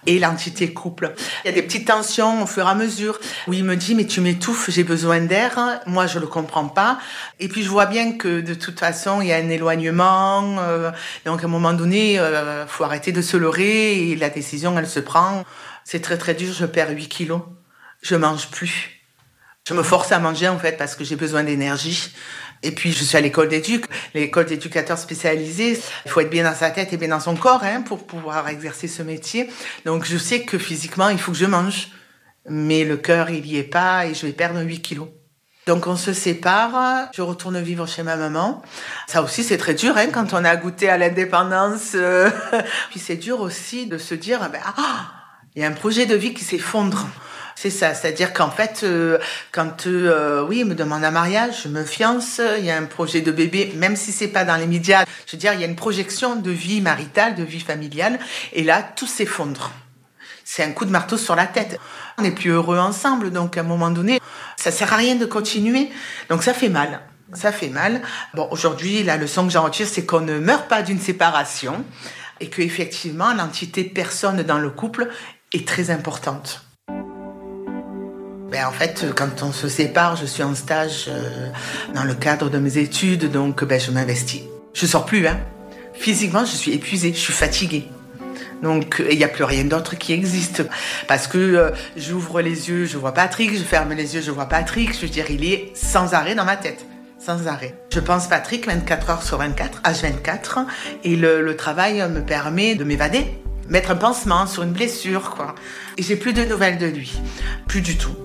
et 0.05 0.19
l'entité 0.19 0.73
couple. 0.73 1.13
Il 1.43 1.47
y 1.47 1.51
a 1.51 1.53
des 1.53 1.61
petites 1.61 1.87
tensions 1.87 2.43
au 2.43 2.45
fur 2.45 2.67
et 2.67 2.69
à 2.69 2.75
mesure 2.75 3.19
où 3.47 3.53
il 3.53 3.63
me 3.63 3.75
dit 3.75 3.95
mais 3.95 4.05
tu 4.05 4.21
m'étouffes, 4.21 4.69
j'ai 4.69 4.83
besoin 4.83 5.21
d'air. 5.21 5.57
Moi 5.85 6.07
je 6.07 6.19
le 6.19 6.27
comprends 6.27 6.67
pas. 6.67 6.99
Et 7.39 7.47
puis 7.47 7.63
je 7.63 7.69
vois 7.69 7.85
bien 7.85 8.13
que 8.17 8.41
de 8.41 8.53
toute 8.53 8.79
façon 8.79 9.21
il 9.21 9.27
y 9.27 9.33
a 9.33 9.37
un 9.37 9.49
éloignement. 9.49 10.57
Euh, 10.59 10.91
donc 11.25 11.43
à 11.43 11.45
un 11.45 11.49
moment 11.49 11.73
donné, 11.73 12.19
euh, 12.19 12.65
faut 12.67 12.83
arrêter 12.83 13.11
de 13.11 13.21
se 13.21 13.37
leurrer 13.37 14.09
et 14.09 14.15
la 14.15 14.29
décision 14.29 14.77
elle 14.77 14.87
se 14.87 14.99
prend. 14.99 15.43
C'est 15.83 16.01
très 16.01 16.17
très 16.17 16.33
dur. 16.33 16.53
Je 16.53 16.65
perds 16.65 16.91
8 16.91 17.07
kilos. 17.07 17.41
Je 18.01 18.15
mange 18.15 18.49
plus. 18.49 18.91
Je 19.67 19.73
me 19.73 19.83
force 19.83 20.11
à 20.11 20.19
manger 20.19 20.49
en 20.49 20.59
fait 20.59 20.77
parce 20.77 20.95
que 20.95 21.03
j'ai 21.03 21.15
besoin 21.15 21.43
d'énergie. 21.43 22.13
Et 22.63 22.71
puis, 22.71 22.91
je 22.91 23.03
suis 23.03 23.17
à 23.17 23.21
l'école 23.21 23.49
d'éduc, 23.49 23.85
l'école 24.13 24.45
d'éducateurs 24.45 24.97
spécialisés. 24.97 25.79
Il 26.05 26.11
faut 26.11 26.21
être 26.21 26.29
bien 26.29 26.43
dans 26.43 26.55
sa 26.55 26.71
tête 26.71 26.93
et 26.93 26.97
bien 26.97 27.09
dans 27.09 27.19
son 27.19 27.35
corps 27.35 27.63
hein, 27.63 27.81
pour 27.81 28.05
pouvoir 28.05 28.47
exercer 28.47 28.87
ce 28.87 29.03
métier. 29.03 29.49
Donc, 29.85 30.05
je 30.05 30.17
sais 30.17 30.41
que 30.41 30.57
physiquement, 30.57 31.09
il 31.09 31.19
faut 31.19 31.31
que 31.31 31.37
je 31.37 31.45
mange. 31.45 31.89
Mais 32.49 32.83
le 32.83 32.97
cœur, 32.97 33.29
il 33.29 33.45
y 33.45 33.57
est 33.57 33.63
pas 33.63 34.05
et 34.05 34.13
je 34.13 34.25
vais 34.25 34.33
perdre 34.33 34.61
8 34.61 34.81
kilos. 34.81 35.07
Donc 35.65 35.87
on 35.87 35.95
se 35.95 36.11
sépare, 36.11 37.09
je 37.13 37.21
retourne 37.21 37.61
vivre 37.61 37.87
chez 37.87 38.03
ma 38.03 38.17
maman. 38.17 38.61
Ça 39.07 39.23
aussi 39.23 39.43
c'est 39.43 39.57
très 39.57 39.73
dur 39.73 39.95
hein, 39.95 40.07
quand 40.11 40.33
on 40.33 40.43
a 40.43 40.55
goûté 40.57 40.89
à 40.89 40.97
l'indépendance. 40.97 41.91
Euh. 41.95 42.29
Puis 42.89 42.99
c'est 42.99 43.15
dur 43.15 43.39
aussi 43.39 43.87
de 43.87 43.97
se 43.97 44.13
dire, 44.13 44.49
ben, 44.51 44.59
ah, 44.65 45.11
il 45.55 45.61
y 45.61 45.65
a 45.65 45.67
un 45.69 45.73
projet 45.73 46.05
de 46.05 46.15
vie 46.15 46.33
qui 46.33 46.43
s'effondre. 46.43 47.07
C'est 47.55 47.69
ça, 47.69 47.93
c'est-à-dire 47.93 48.33
qu'en 48.33 48.51
fait, 48.51 48.81
euh, 48.83 49.19
quand 49.51 49.87
euh, 49.87 50.45
oui, 50.47 50.59
il 50.59 50.65
me 50.65 50.75
demande 50.75 51.03
un 51.03 51.11
mariage, 51.11 51.63
je 51.63 51.69
me 51.69 51.83
fiance, 51.83 52.41
il 52.57 52.65
y 52.65 52.71
a 52.71 52.77
un 52.77 52.85
projet 52.85 53.21
de 53.21 53.31
bébé, 53.31 53.73
même 53.75 53.95
si 53.95 54.11
c'est 54.11 54.27
pas 54.27 54.43
dans 54.43 54.55
les 54.55 54.67
médias, 54.67 55.05
je 55.27 55.33
veux 55.33 55.37
dire, 55.37 55.53
il 55.53 55.61
y 55.61 55.63
a 55.63 55.67
une 55.67 55.75
projection 55.75 56.35
de 56.35 56.51
vie 56.51 56.81
maritale, 56.81 57.35
de 57.35 57.43
vie 57.43 57.59
familiale, 57.59 58.19
et 58.53 58.63
là, 58.63 58.83
tout 58.83 59.07
s'effondre. 59.07 59.71
C'est 60.43 60.63
un 60.63 60.71
coup 60.71 60.85
de 60.85 60.91
marteau 60.91 61.17
sur 61.17 61.35
la 61.35 61.47
tête. 61.47 61.79
On 62.17 62.21
n'est 62.21 62.31
plus 62.31 62.51
heureux 62.51 62.77
ensemble, 62.77 63.31
donc 63.31 63.57
à 63.57 63.61
un 63.61 63.63
moment 63.63 63.89
donné, 63.89 64.19
ça 64.57 64.71
sert 64.71 64.93
à 64.93 64.97
rien 64.97 65.15
de 65.15 65.25
continuer. 65.25 65.89
Donc 66.29 66.43
ça 66.43 66.53
fait 66.53 66.69
mal. 66.69 67.01
Ça 67.33 67.51
fait 67.51 67.69
mal. 67.69 68.01
Bon, 68.33 68.47
aujourd'hui, 68.51 69.03
la 69.03 69.17
leçon 69.17 69.45
que 69.45 69.51
j'en 69.51 69.63
retire, 69.63 69.87
c'est 69.87 70.05
qu'on 70.05 70.21
ne 70.21 70.37
meurt 70.37 70.67
pas 70.67 70.83
d'une 70.83 70.99
séparation 70.99 71.83
et 72.39 72.49
que 72.49 72.61
effectivement, 72.61 73.33
l'entité 73.33 73.83
personne 73.83 74.43
dans 74.43 74.59
le 74.59 74.69
couple 74.69 75.09
est 75.53 75.67
très 75.67 75.89
importante. 75.89 76.62
Ben, 78.53 78.67
en 78.67 78.71
fait, 78.71 79.07
quand 79.15 79.41
on 79.41 79.51
se 79.51 79.67
sépare, 79.67 80.15
je 80.15 80.27
suis 80.27 80.43
en 80.43 80.53
stage 80.53 81.05
euh, 81.07 81.49
dans 81.95 82.03
le 82.03 82.13
cadre 82.13 82.51
de 82.51 82.59
mes 82.59 82.77
études, 82.77 83.31
donc 83.31 83.63
ben, 83.63 83.79
je 83.79 83.89
m'investis. 83.89 84.43
Je 84.75 84.85
sors 84.85 85.07
plus, 85.07 85.25
hein. 85.25 85.39
Physiquement, 85.95 86.45
je 86.45 86.55
suis 86.55 86.71
épuisée, 86.71 87.13
je 87.15 87.19
suis 87.19 87.33
fatiguée. 87.33 87.87
Donc, 88.61 89.03
il 89.09 89.17
n'y 89.17 89.23
a 89.23 89.27
plus 89.27 89.43
rien 89.43 89.63
d'autre 89.63 89.97
qui 89.97 90.13
existe. 90.13 90.63
Parce 91.07 91.25
que 91.25 91.39
euh, 91.39 91.71
j'ouvre 91.97 92.41
les 92.41 92.69
yeux, 92.69 92.85
je 92.85 92.95
vois 92.99 93.11
Patrick, 93.15 93.57
je 93.57 93.63
ferme 93.63 93.93
les 93.93 94.13
yeux, 94.13 94.21
je 94.21 94.29
vois 94.29 94.45
Patrick. 94.45 94.93
Je 94.93 95.01
veux 95.01 95.09
dire, 95.09 95.31
il 95.31 95.43
est 95.51 95.71
sans 95.73 96.13
arrêt 96.13 96.35
dans 96.35 96.45
ma 96.45 96.55
tête. 96.55 96.85
Sans 97.17 97.47
arrêt. 97.47 97.73
Je 97.91 98.01
pense 98.01 98.27
Patrick 98.27 98.67
24 98.67 99.09
heures 99.09 99.23
sur 99.23 99.39
24, 99.39 99.81
H24. 99.81 100.67
Et 101.03 101.15
le, 101.15 101.41
le 101.41 101.55
travail 101.57 102.07
me 102.07 102.21
permet 102.21 102.75
de 102.75 102.83
m'évader. 102.83 103.25
Mettre 103.67 103.89
un 103.89 103.95
pansement 103.95 104.45
sur 104.45 104.61
une 104.61 104.73
blessure, 104.73 105.31
quoi. 105.31 105.55
Et 105.97 106.03
j'ai 106.03 106.17
plus 106.17 106.33
de 106.33 106.45
nouvelles 106.45 106.77
de 106.77 106.85
lui. 106.85 107.13
Plus 107.67 107.81
du 107.81 107.97
tout. 107.97 108.15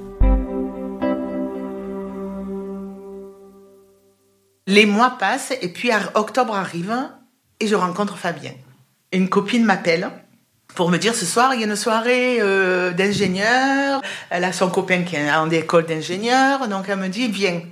Les 4.68 4.84
mois 4.84 5.16
passent 5.18 5.54
et 5.62 5.68
puis 5.68 5.90
octobre 6.14 6.54
arrive 6.54 6.94
et 7.58 7.66
je 7.66 7.74
rencontre 7.74 8.18
Fabien. 8.18 8.52
Une 9.12 9.30
copine 9.30 9.64
m'appelle 9.64 10.10
pour 10.74 10.90
me 10.90 10.98
dire 10.98 11.14
ce 11.14 11.24
soir 11.24 11.54
il 11.54 11.60
y 11.60 11.64
a 11.64 11.66
une 11.66 11.74
soirée 11.74 12.36
euh, 12.42 12.92
d'ingénieur. 12.92 14.02
Elle 14.28 14.44
a 14.44 14.52
son 14.52 14.68
copain 14.68 15.04
qui 15.04 15.16
est 15.16 15.32
en 15.32 15.48
école 15.48 15.86
d'ingénieur, 15.86 16.68
donc 16.68 16.84
elle 16.90 16.98
me 16.98 17.08
dit 17.08 17.28
viens. 17.28 17.62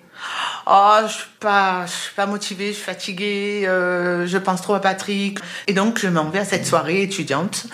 Oh, 0.69 0.99
je 1.07 1.13
suis 1.13 1.31
pas, 1.39 1.87
je 1.87 1.93
suis 1.93 2.15
pas 2.15 2.27
motivée, 2.27 2.71
je 2.71 2.73
suis 2.73 2.83
fatiguée, 2.83 3.69
euh, 3.69 4.27
je 4.27 4.37
pense 4.37 4.63
trop 4.63 4.75
à 4.75 4.81
Patrick. 4.81 5.39
Et 5.69 5.73
donc 5.73 6.01
je 6.01 6.09
m'en 6.09 6.29
vais 6.29 6.41
à 6.41 6.45
cette 6.45 6.67
soirée 6.67 7.03
étudiante 7.03 7.67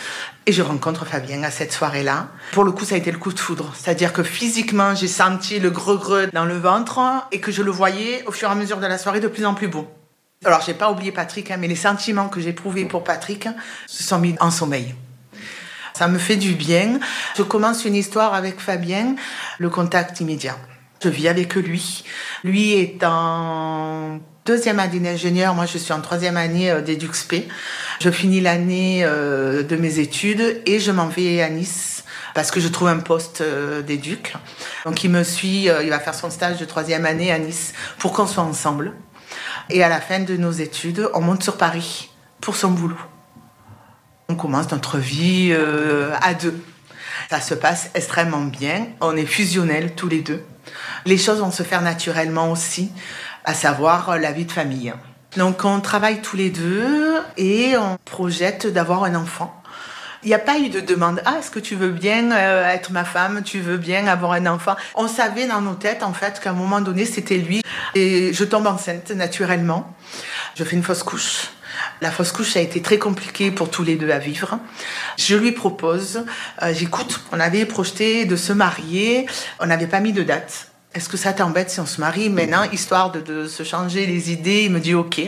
et 0.44 0.52
je 0.52 0.61
rencontre 0.61 1.06
Fabien 1.06 1.42
à 1.42 1.50
cette 1.50 1.72
soirée-là. 1.72 2.28
Pour 2.52 2.64
le 2.64 2.72
coup, 2.72 2.84
ça 2.84 2.94
a 2.94 2.99
été 2.99 3.11
le 3.11 3.16
coup 3.16 3.32
de 3.32 3.38
foudre. 3.38 3.72
C'est-à-dire 3.75 4.12
que 4.12 4.22
physiquement, 4.22 4.94
j'ai 4.94 5.08
senti 5.08 5.58
le 5.58 5.70
greu-greu 5.70 6.26
dans 6.34 6.44
le 6.44 6.58
ventre 6.58 7.00
et 7.32 7.40
que 7.40 7.50
je 7.50 7.62
le 7.62 7.70
voyais 7.70 8.25
au 8.26 8.30
fur 8.30 8.49
et 8.50 8.52
à 8.52 8.54
mesure 8.54 8.78
de 8.78 8.87
la 8.87 8.99
soirée 8.99 9.20
de 9.20 9.28
plus 9.28 9.46
en 9.46 9.54
plus 9.54 9.68
beau. 9.68 9.88
Alors, 10.44 10.61
j'ai 10.61 10.75
pas 10.75 10.90
oublié 10.90 11.12
Patrick, 11.12 11.50
hein, 11.50 11.56
mais 11.58 11.68
les 11.68 11.76
sentiments 11.76 12.28
que 12.28 12.40
j'ai 12.40 12.50
éprouvés 12.50 12.84
pour 12.84 13.04
Patrick 13.04 13.49
se 13.87 14.02
sont 14.02 14.18
mis 14.18 14.34
en 14.40 14.50
sommeil. 14.50 14.94
Ça 15.94 16.08
me 16.08 16.18
fait 16.18 16.37
du 16.37 16.52
bien. 16.52 16.99
Je 17.38 17.42
commence 17.42 17.87
une 17.87 17.94
histoire 17.94 18.34
avec 18.34 18.61
Fabien, 18.61 19.14
le 19.58 19.70
contact 19.70 20.20
immédiat. 20.20 20.56
Je 21.02 21.09
vis 21.09 21.26
avec 21.26 21.54
lui. 21.56 22.04
Lui 22.44 22.75
est 22.75 23.02
en 23.02 24.21
deuxième 24.44 24.78
année 24.78 25.00
d'ingénieur, 25.00 25.52
moi 25.52 25.66
je 25.66 25.78
suis 25.78 25.92
en 25.92 26.00
troisième 26.00 26.37
année 26.37 26.71
euh, 26.71 26.80
d'EduxP. 26.80 27.49
Je 28.00 28.11
finis 28.11 28.40
l'année 28.40 29.02
euh, 29.04 29.64
de 29.64 29.75
mes 29.75 29.99
études 29.99 30.62
et 30.64 30.78
je 30.78 30.92
m'en 30.92 31.09
vais 31.09 31.42
à 31.42 31.50
Nice 31.50 32.04
parce 32.35 32.52
que 32.52 32.61
je 32.61 32.68
trouve 32.68 32.87
un 32.87 32.99
poste 32.99 33.40
euh, 33.40 33.82
d'éduc. 33.82 34.35
Donc 34.85 35.02
il 35.02 35.11
me 35.11 35.25
suit, 35.25 35.68
il 35.82 35.90
va 35.90 35.99
faire 35.99 36.14
son 36.14 36.30
stage 36.30 36.59
de 36.59 36.64
troisième 36.64 37.04
année 37.04 37.32
à 37.32 37.38
Nice 37.40 37.73
pour 37.99 38.12
qu'on 38.12 38.28
soit 38.28 38.44
ensemble. 38.44 38.92
Et 39.71 39.82
à 39.82 39.88
la 39.88 40.00
fin 40.00 40.21
de 40.21 40.37
nos 40.37 40.52
études, 40.52 41.09
on 41.14 41.21
monte 41.21 41.42
sur 41.42 41.56
Paris 41.56 42.11
pour 42.40 42.54
son 42.54 42.71
boulot. 42.71 43.00
On 44.28 44.37
commence 44.37 44.71
notre 44.71 44.99
vie 44.99 45.52
à 46.21 46.35
deux. 46.35 46.62
Ça 47.28 47.40
se 47.40 47.54
passe 47.54 47.90
extrêmement 47.94 48.42
bien. 48.42 48.87
On 49.00 49.16
est 49.16 49.26
fusionnels 49.26 49.94
tous 49.94 50.09
les 50.09 50.21
deux. 50.21 50.44
Les 51.04 51.18
choses 51.18 51.40
vont 51.40 51.50
se 51.50 51.62
faire 51.62 51.82
naturellement 51.82 52.50
aussi 52.50 52.90
à 53.44 53.54
savoir 53.54 54.11
euh, 54.11 54.18
la 54.18 54.32
vie 54.32 54.44
de 54.44 54.52
famille. 54.52 54.92
Donc 55.37 55.64
on 55.64 55.80
travaille 55.80 56.20
tous 56.20 56.37
les 56.37 56.50
deux 56.50 57.20
et 57.37 57.76
on 57.76 57.96
projette 58.04 58.66
d'avoir 58.66 59.04
un 59.04 59.14
enfant. 59.14 59.62
Il 60.25 60.28
n'y 60.28 60.34
a 60.34 60.38
pas 60.38 60.58
eu 60.58 60.68
de 60.68 60.78
demande, 60.78 61.20
ah, 61.25 61.38
est-ce 61.40 61.50
que 61.50 61.58
tu 61.58 61.75
veux 61.75 61.90
bien 61.90 62.30
euh, 62.30 62.64
être 62.68 62.92
ma 62.92 63.04
femme, 63.04 63.42
tu 63.42 63.58
veux 63.58 63.76
bien 63.76 64.06
avoir 64.06 64.32
un 64.32 64.46
enfant? 64.46 64.76
On 64.94 65.08
savait 65.08 65.49
dans 65.49 65.61
nos 65.61 65.75
têtes, 65.75 66.04
en 66.04 66.12
fait, 66.12 66.38
qu'à 66.38 66.50
un 66.50 66.52
moment 66.52 66.80
donné, 66.80 67.06
c'était 67.06 67.38
lui. 67.38 67.61
Et 67.96 68.32
je 68.32 68.44
tombe 68.44 68.68
enceinte 68.68 69.11
naturellement. 69.11 69.96
Je 70.54 70.62
fais 70.62 70.76
une 70.76 70.84
fausse 70.84 71.02
couche. 71.02 71.49
La 72.00 72.12
fausse 72.12 72.30
couche 72.30 72.56
a 72.56 72.61
été 72.61 72.80
très 72.82 72.99
compliquée 72.99 73.50
pour 73.50 73.68
tous 73.68 73.82
les 73.82 73.96
deux 73.96 74.11
à 74.11 74.18
vivre. 74.18 74.61
Je 75.18 75.34
lui 75.34 75.50
propose, 75.50 76.25
euh, 76.62 76.72
j'écoute, 76.72 77.20
on 77.32 77.40
avait 77.40 77.66
projeté 77.66 78.25
de 78.25 78.37
se 78.37 78.52
marier, 78.52 79.26
on 79.58 79.66
n'avait 79.66 79.88
pas 79.88 79.99
mis 79.99 80.12
de 80.12 80.22
date. 80.22 80.72
Est-ce 80.94 81.08
que 81.08 81.16
ça 81.16 81.32
t'embête 81.32 81.70
si 81.70 81.80
on 81.80 81.87
se 81.87 82.00
marie? 82.00 82.28
Maintenant, 82.28 82.64
histoire 82.70 83.11
de, 83.11 83.46
se 83.46 83.62
changer 83.62 84.06
les 84.06 84.30
idées 84.30 84.64
Il 84.64 84.72
me 84.72 84.80
dit 84.80 84.94
OK. 84.94 85.20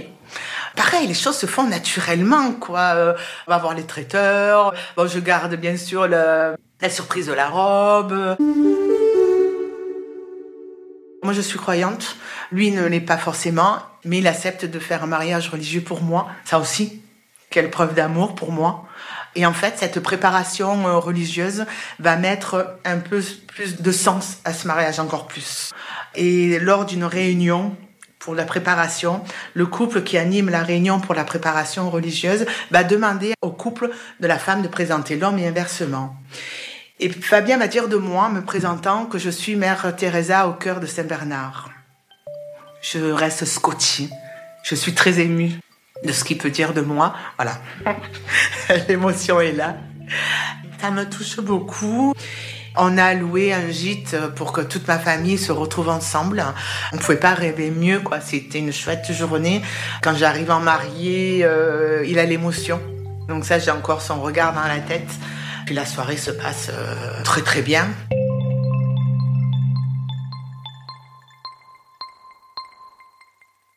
Pareil, 0.77 1.07
les 1.07 1.15
choses 1.15 1.37
se 1.37 1.47
font 1.47 1.65
naturellement, 1.65 2.53
quoi. 2.53 2.95
Euh, 2.95 3.15
on 3.47 3.53
va 3.53 3.59
voir 3.59 3.75
les 3.75 3.85
traiteurs. 3.85 4.75
Bon, 4.97 5.07
je 5.07 5.19
garde 5.21 5.55
bien 5.55 5.77
sûr 5.77 6.07
la 6.09 6.57
surprise 6.91 7.29
de 7.29 7.33
la 7.33 7.49
robe. 7.49 8.37
Moi, 11.23 11.33
je 11.33 11.41
suis 11.41 11.59
croyante. 11.59 12.17
Lui 12.53 12.71
ne 12.71 12.85
l'est 12.85 13.01
pas 13.01 13.17
forcément, 13.17 13.79
mais 14.05 14.19
il 14.19 14.27
accepte 14.27 14.67
de 14.67 14.79
faire 14.79 15.05
un 15.05 15.07
mariage 15.07 15.49
religieux 15.49 15.81
pour 15.81 16.03
moi. 16.03 16.29
Ça 16.45 16.59
aussi, 16.59 17.01
quelle 17.49 17.71
preuve 17.71 17.95
d'amour 17.95 18.35
pour 18.35 18.53
moi. 18.53 18.85
Et 19.37 19.47
en 19.47 19.53
fait, 19.53 19.75
cette 19.79 20.01
préparation 20.01 20.87
euh, 20.87 20.99
religieuse 20.99 21.67
va 21.99 22.17
mettre 22.17 22.79
un 22.85 22.99
peu 22.99 23.23
plus 23.49 23.81
de 23.81 23.93
sens 23.93 24.39
à 24.45 24.53
ce 24.53 24.67
mariage 24.67 25.01
encore 25.01 25.27
plus. 25.27 25.73
Et 26.15 26.59
lors 26.61 26.85
d'une 26.85 27.05
réunion 27.05 27.77
pour 28.19 28.35
la 28.35 28.45
préparation, 28.45 29.23
le 29.53 29.67
couple 29.67 30.03
qui 30.03 30.17
anime 30.17 30.49
la 30.49 30.63
réunion 30.63 30.99
pour 30.99 31.15
la 31.15 31.25
préparation 31.25 31.91
religieuse 31.91 32.47
va 32.71 32.85
demander 32.85 33.35
au 33.43 33.51
couple 33.51 33.91
de 34.21 34.27
la 34.27 34.39
femme 34.39 34.63
de 34.63 34.69
présenter 34.69 35.17
l'homme 35.17 35.39
et 35.39 35.47
inversement. 35.47 36.17
Et 37.01 37.11
Fabien 37.11 37.59
va 37.59 37.67
dire 37.67 37.89
de 37.89 37.97
moi, 37.97 38.29
me 38.29 38.43
présentant, 38.43 39.05
que 39.07 39.19
je 39.19 39.31
suis 39.31 39.57
Mère 39.57 39.95
Teresa 39.97 40.49
au 40.49 40.53
cœur 40.53 40.81
de 40.81 40.87
Saint-Bernard. 40.87 41.71
Je 42.81 43.11
reste 43.11 43.45
scotché. 43.45 44.09
Je 44.63 44.75
suis 44.75 44.95
très 44.95 45.21
émue 45.21 45.59
de 46.05 46.13
ce 46.13 46.25
qu'il 46.25 46.39
peut 46.39 46.51
dire 46.51 46.73
de 46.75 46.81
moi. 46.81 47.15
Voilà. 47.37 47.59
L'émotion 48.89 49.41
est 49.41 49.53
là. 49.53 49.77
Ça 50.81 50.91
me 50.91 51.05
touche 51.09 51.41
beaucoup. 51.41 52.15
On 52.77 52.99
a 52.99 53.15
loué 53.15 53.53
un 53.53 53.71
gîte 53.71 54.17
pour 54.35 54.53
que 54.53 54.61
toute 54.61 54.89
ma 54.89 54.99
famille 54.99 55.39
se 55.39 55.53
retrouve 55.53 55.89
ensemble. 55.89 56.45
On 56.93 56.97
ne 56.97 57.01
pouvait 57.01 57.19
pas 57.19 57.35
rêver 57.35 57.71
mieux, 57.71 58.01
quoi. 58.01 58.21
C'était 58.21 58.59
une 58.59 58.73
chouette 58.73 59.13
journée. 59.13 59.63
Quand 60.03 60.15
j'arrive 60.15 60.51
en 60.51 60.61
mariée, 60.61 61.43
euh, 61.45 62.05
il 62.07 62.19
a 62.19 62.25
l'émotion. 62.25 62.81
Donc 63.29 63.45
ça, 63.45 63.59
j'ai 63.59 63.71
encore 63.71 64.03
son 64.03 64.21
regard 64.21 64.53
dans 64.55 64.67
la 64.67 64.81
tête. 64.81 65.09
Puis 65.67 65.75
la 65.75 65.87
soirée 65.87 66.17
se 66.17 66.33
passe 66.33 66.71
euh, 66.71 67.23
très 67.23 67.43
très 67.43 67.63
bien. 67.63 67.87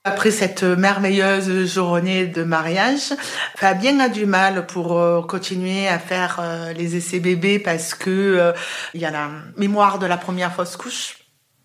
Après 0.07 0.31
cette 0.31 0.63
merveilleuse 0.63 1.69
journée 1.69 2.27
de 2.27 2.43
mariage, 2.43 3.13
Fabien 3.57 3.99
a 3.99 4.07
du 4.07 4.25
mal 4.25 4.65
pour 4.65 4.97
euh, 4.97 5.21
continuer 5.21 5.89
à 5.89 5.99
faire 5.99 6.39
euh, 6.39 6.71
les 6.71 6.95
essais 6.95 7.19
bébés 7.19 7.59
parce 7.59 7.93
que 7.93 8.09
euh, 8.09 8.53
il 8.93 9.01
y 9.01 9.05
a 9.05 9.11
la 9.11 9.27
mémoire 9.57 9.99
de 9.99 10.05
la 10.05 10.15
première 10.15 10.53
fausse 10.53 10.77
couche. 10.77 11.17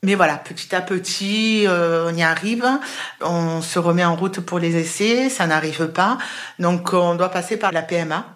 Mais 0.02 0.16
voilà, 0.16 0.38
petit 0.38 0.74
à 0.74 0.80
petit, 0.80 1.66
on 1.68 2.12
y 2.12 2.24
arrive. 2.24 2.66
On 3.20 3.62
se 3.62 3.78
remet 3.78 4.04
en 4.04 4.16
route 4.16 4.40
pour 4.40 4.58
les 4.58 4.74
essais, 4.74 5.28
ça 5.28 5.46
n'arrive 5.46 5.86
pas. 5.86 6.18
Donc 6.58 6.92
on 6.92 7.14
doit 7.14 7.28
passer 7.28 7.56
par 7.56 7.70
la 7.70 7.82
PMA 7.82 8.26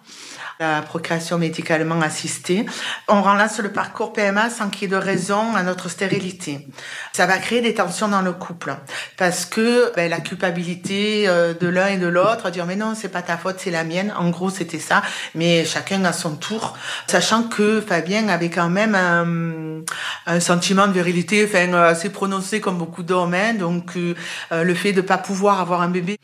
la 0.59 0.81
procréation 0.81 1.37
médicalement 1.37 2.01
assistée. 2.01 2.65
On 3.07 3.21
relance 3.21 3.59
le 3.59 3.71
parcours 3.71 4.13
PMA 4.13 4.49
sans 4.49 4.69
qu'il 4.69 4.83
y 4.83 4.85
ait 4.85 4.95
de 4.97 5.01
raison 5.01 5.55
à 5.55 5.63
notre 5.63 5.89
stérilité. 5.89 6.67
Ça 7.13 7.27
va 7.27 7.37
créer 7.37 7.61
des 7.61 7.75
tensions 7.75 8.07
dans 8.07 8.21
le 8.21 8.33
couple 8.33 8.75
parce 9.17 9.45
que 9.45 9.93
ben, 9.95 10.09
la 10.09 10.19
culpabilité 10.19 11.27
euh, 11.27 11.53
de 11.53 11.67
l'un 11.67 11.87
et 11.87 11.97
de 11.97 12.07
l'autre, 12.07 12.49
dire 12.49 12.65
mais 12.65 12.75
non 12.75 12.93
c'est 12.95 13.09
pas 13.09 13.21
ta 13.21 13.37
faute 13.37 13.57
c'est 13.59 13.71
la 13.71 13.83
mienne. 13.83 14.13
En 14.17 14.29
gros 14.29 14.49
c'était 14.49 14.79
ça, 14.79 15.03
mais 15.35 15.63
chacun 15.65 16.03
à 16.05 16.13
son 16.13 16.35
tour, 16.35 16.77
sachant 17.07 17.43
que 17.43 17.81
Fabien 17.81 18.27
avait 18.29 18.49
quand 18.49 18.69
même 18.69 18.95
un, 18.95 19.83
un 20.25 20.39
sentiment 20.39 20.87
de 20.87 20.93
virilité, 20.93 21.45
enfin 21.45 21.73
assez 21.73 22.09
prononcé 22.09 22.61
comme 22.61 22.77
beaucoup 22.77 23.03
d'hommes, 23.03 23.33
hein. 23.33 23.53
donc 23.53 23.95
euh, 23.95 24.15
le 24.51 24.73
fait 24.73 24.93
de 24.93 25.01
pas 25.01 25.17
pouvoir 25.17 25.59
avoir 25.59 25.81
un 25.81 25.89
bébé, 25.89 26.17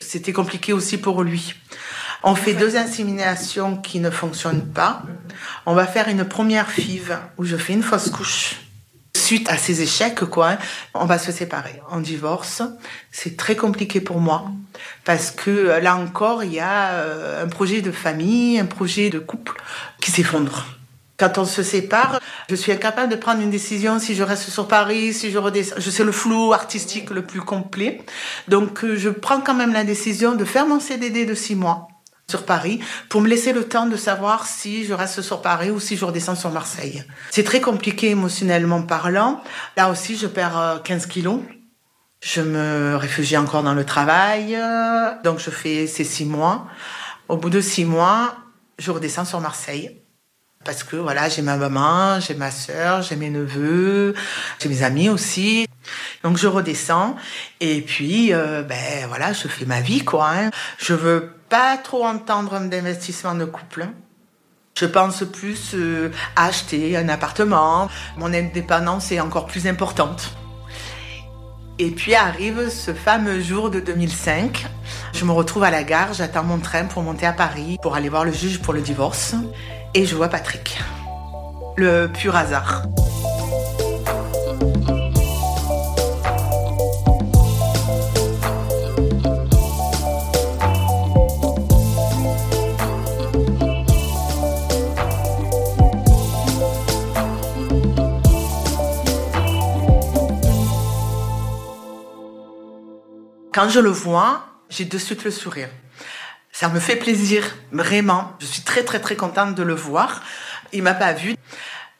c'était 0.00 0.32
compliqué 0.32 0.72
aussi 0.72 0.98
pour 0.98 1.22
lui. 1.22 1.54
On 2.22 2.34
fait 2.34 2.54
deux 2.54 2.76
inséminations 2.76 3.76
qui 3.76 4.00
ne 4.00 4.10
fonctionnent 4.10 4.66
pas. 4.66 5.02
On 5.66 5.74
va 5.74 5.86
faire 5.86 6.08
une 6.08 6.24
première 6.24 6.70
FIV 6.70 7.16
où 7.36 7.44
je 7.44 7.56
fais 7.56 7.72
une 7.72 7.82
fausse 7.82 8.10
couche. 8.10 8.56
Suite 9.14 9.48
à 9.50 9.56
ces 9.56 9.82
échecs, 9.82 10.24
quoi, 10.24 10.58
on 10.94 11.04
va 11.04 11.18
se 11.18 11.30
séparer. 11.30 11.80
On 11.90 12.00
divorce. 12.00 12.62
C'est 13.12 13.36
très 13.36 13.56
compliqué 13.56 14.00
pour 14.00 14.20
moi 14.20 14.46
parce 15.04 15.30
que 15.30 15.80
là 15.80 15.96
encore, 15.96 16.42
il 16.44 16.54
y 16.54 16.60
a 16.60 16.90
euh, 16.92 17.44
un 17.44 17.48
projet 17.48 17.82
de 17.82 17.92
famille, 17.92 18.58
un 18.58 18.66
projet 18.66 19.10
de 19.10 19.18
couple 19.18 19.54
qui 20.00 20.10
s'effondre. 20.10 20.66
Quand 21.18 21.36
on 21.36 21.44
se 21.44 21.64
sépare, 21.64 22.20
je 22.48 22.54
suis 22.54 22.70
incapable 22.70 23.10
de 23.10 23.16
prendre 23.16 23.42
une 23.42 23.50
décision 23.50 23.98
si 23.98 24.14
je 24.14 24.22
reste 24.22 24.50
sur 24.50 24.68
Paris, 24.68 25.12
si 25.12 25.32
je 25.32 25.38
redescends. 25.38 25.74
Je 25.78 25.90
sais 25.90 26.04
le 26.04 26.12
flou 26.12 26.52
artistique 26.52 27.10
le 27.10 27.22
plus 27.22 27.40
complet. 27.40 28.02
Donc, 28.46 28.84
euh, 28.84 28.96
je 28.96 29.08
prends 29.08 29.40
quand 29.40 29.54
même 29.54 29.72
la 29.72 29.84
décision 29.84 30.34
de 30.36 30.44
faire 30.44 30.66
mon 30.66 30.78
CDD 30.78 31.26
de 31.26 31.34
six 31.34 31.56
mois 31.56 31.88
sur 32.30 32.44
Paris 32.44 32.78
pour 33.08 33.22
me 33.22 33.28
laisser 33.28 33.54
le 33.54 33.64
temps 33.64 33.86
de 33.86 33.96
savoir 33.96 34.46
si 34.46 34.84
je 34.84 34.92
reste 34.92 35.22
sur 35.22 35.40
Paris 35.40 35.70
ou 35.70 35.80
si 35.80 35.96
je 35.96 36.04
redescends 36.04 36.34
sur 36.34 36.50
Marseille. 36.50 37.02
C'est 37.30 37.42
très 37.42 37.62
compliqué 37.62 38.10
émotionnellement 38.10 38.82
parlant. 38.82 39.42
Là 39.78 39.88
aussi, 39.88 40.14
je 40.14 40.26
perds 40.26 40.82
15 40.84 41.04
euh, 41.04 41.08
kilos. 41.08 41.40
Je 42.20 42.42
me 42.42 42.96
réfugie 42.96 43.38
encore 43.38 43.62
dans 43.62 43.72
le 43.72 43.84
travail. 43.84 44.58
Donc, 45.24 45.38
je 45.38 45.48
fais 45.48 45.86
ces 45.86 46.04
six 46.04 46.26
mois. 46.26 46.66
Au 47.28 47.38
bout 47.38 47.48
de 47.48 47.62
six 47.62 47.86
mois, 47.86 48.36
je 48.78 48.90
redescends 48.90 49.24
sur 49.24 49.40
Marseille. 49.40 50.02
Parce 50.66 50.84
que 50.84 50.96
voilà, 50.96 51.30
j'ai 51.30 51.40
ma 51.40 51.56
maman, 51.56 52.20
j'ai 52.20 52.34
ma 52.34 52.50
sœur, 52.50 53.00
j'ai 53.00 53.16
mes 53.16 53.30
neveux, 53.30 54.14
j'ai 54.58 54.68
mes 54.68 54.82
amis 54.82 55.08
aussi. 55.08 55.66
Donc 56.22 56.36
je 56.36 56.46
redescends 56.46 57.16
et 57.60 57.80
puis 57.80 58.34
euh, 58.34 58.62
ben 58.62 59.06
voilà, 59.06 59.32
je 59.32 59.48
fais 59.48 59.64
ma 59.64 59.80
vie 59.80 60.04
quoi. 60.04 60.28
Hein. 60.30 60.50
Je 60.76 60.92
veux 60.92 61.37
pas 61.48 61.76
trop 61.76 62.04
entendre 62.04 62.58
d'investissement 62.60 63.34
de 63.34 63.44
couple. 63.44 63.88
Je 64.78 64.86
pense 64.86 65.24
plus 65.24 65.74
euh, 65.74 66.10
à 66.36 66.46
acheter 66.46 66.96
un 66.96 67.08
appartement. 67.08 67.88
Mon 68.16 68.32
indépendance 68.32 69.10
est 69.10 69.20
encore 69.20 69.46
plus 69.46 69.66
importante. 69.66 70.32
Et 71.80 71.90
puis 71.90 72.14
arrive 72.14 72.68
ce 72.70 72.92
fameux 72.92 73.40
jour 73.40 73.70
de 73.70 73.80
2005. 73.80 74.66
Je 75.12 75.24
me 75.24 75.32
retrouve 75.32 75.64
à 75.64 75.70
la 75.70 75.84
gare, 75.84 76.12
j'attends 76.12 76.44
mon 76.44 76.58
train 76.58 76.84
pour 76.84 77.02
monter 77.02 77.26
à 77.26 77.32
Paris 77.32 77.78
pour 77.82 77.94
aller 77.94 78.08
voir 78.08 78.24
le 78.24 78.32
juge 78.32 78.60
pour 78.60 78.72
le 78.72 78.80
divorce. 78.80 79.34
Et 79.94 80.04
je 80.04 80.14
vois 80.14 80.28
Patrick. 80.28 80.78
Le 81.76 82.08
pur 82.08 82.36
hasard. 82.36 82.82
Quand 103.58 103.68
je 103.68 103.80
le 103.80 103.90
vois, 103.90 104.46
j'ai 104.70 104.84
de 104.84 104.98
suite 104.98 105.24
le 105.24 105.32
sourire. 105.32 105.68
Ça 106.52 106.68
me 106.68 106.78
fait 106.78 106.94
plaisir, 106.94 107.42
vraiment. 107.72 108.34
Je 108.38 108.46
suis 108.46 108.62
très 108.62 108.84
très 108.84 109.00
très 109.00 109.16
contente 109.16 109.56
de 109.56 109.64
le 109.64 109.74
voir. 109.74 110.22
Il 110.72 110.84
m'a 110.84 110.94
pas 110.94 111.12
vu. 111.12 111.34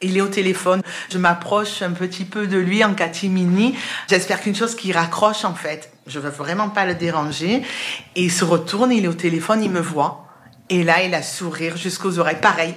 Il 0.00 0.16
est 0.16 0.20
au 0.20 0.28
téléphone. 0.28 0.82
Je 1.10 1.18
m'approche 1.18 1.82
un 1.82 1.90
petit 1.90 2.24
peu 2.24 2.46
de 2.46 2.58
lui 2.58 2.84
en 2.84 2.94
catimini. 2.94 3.76
J'espère 4.08 4.40
qu'une 4.40 4.54
chose 4.54 4.76
qui 4.76 4.92
raccroche 4.92 5.44
en 5.44 5.56
fait. 5.56 5.90
Je 6.06 6.20
veux 6.20 6.30
vraiment 6.30 6.68
pas 6.68 6.86
le 6.86 6.94
déranger. 6.94 7.62
Et 8.14 8.22
il 8.22 8.30
se 8.30 8.44
retourne, 8.44 8.92
il 8.92 9.04
est 9.04 9.08
au 9.08 9.14
téléphone, 9.14 9.60
il 9.60 9.72
me 9.72 9.80
voit. 9.80 10.28
Et 10.70 10.84
là, 10.84 11.02
il 11.02 11.12
a 11.12 11.24
sourire 11.24 11.76
jusqu'aux 11.76 12.20
oreilles. 12.20 12.40
Pareil. 12.40 12.76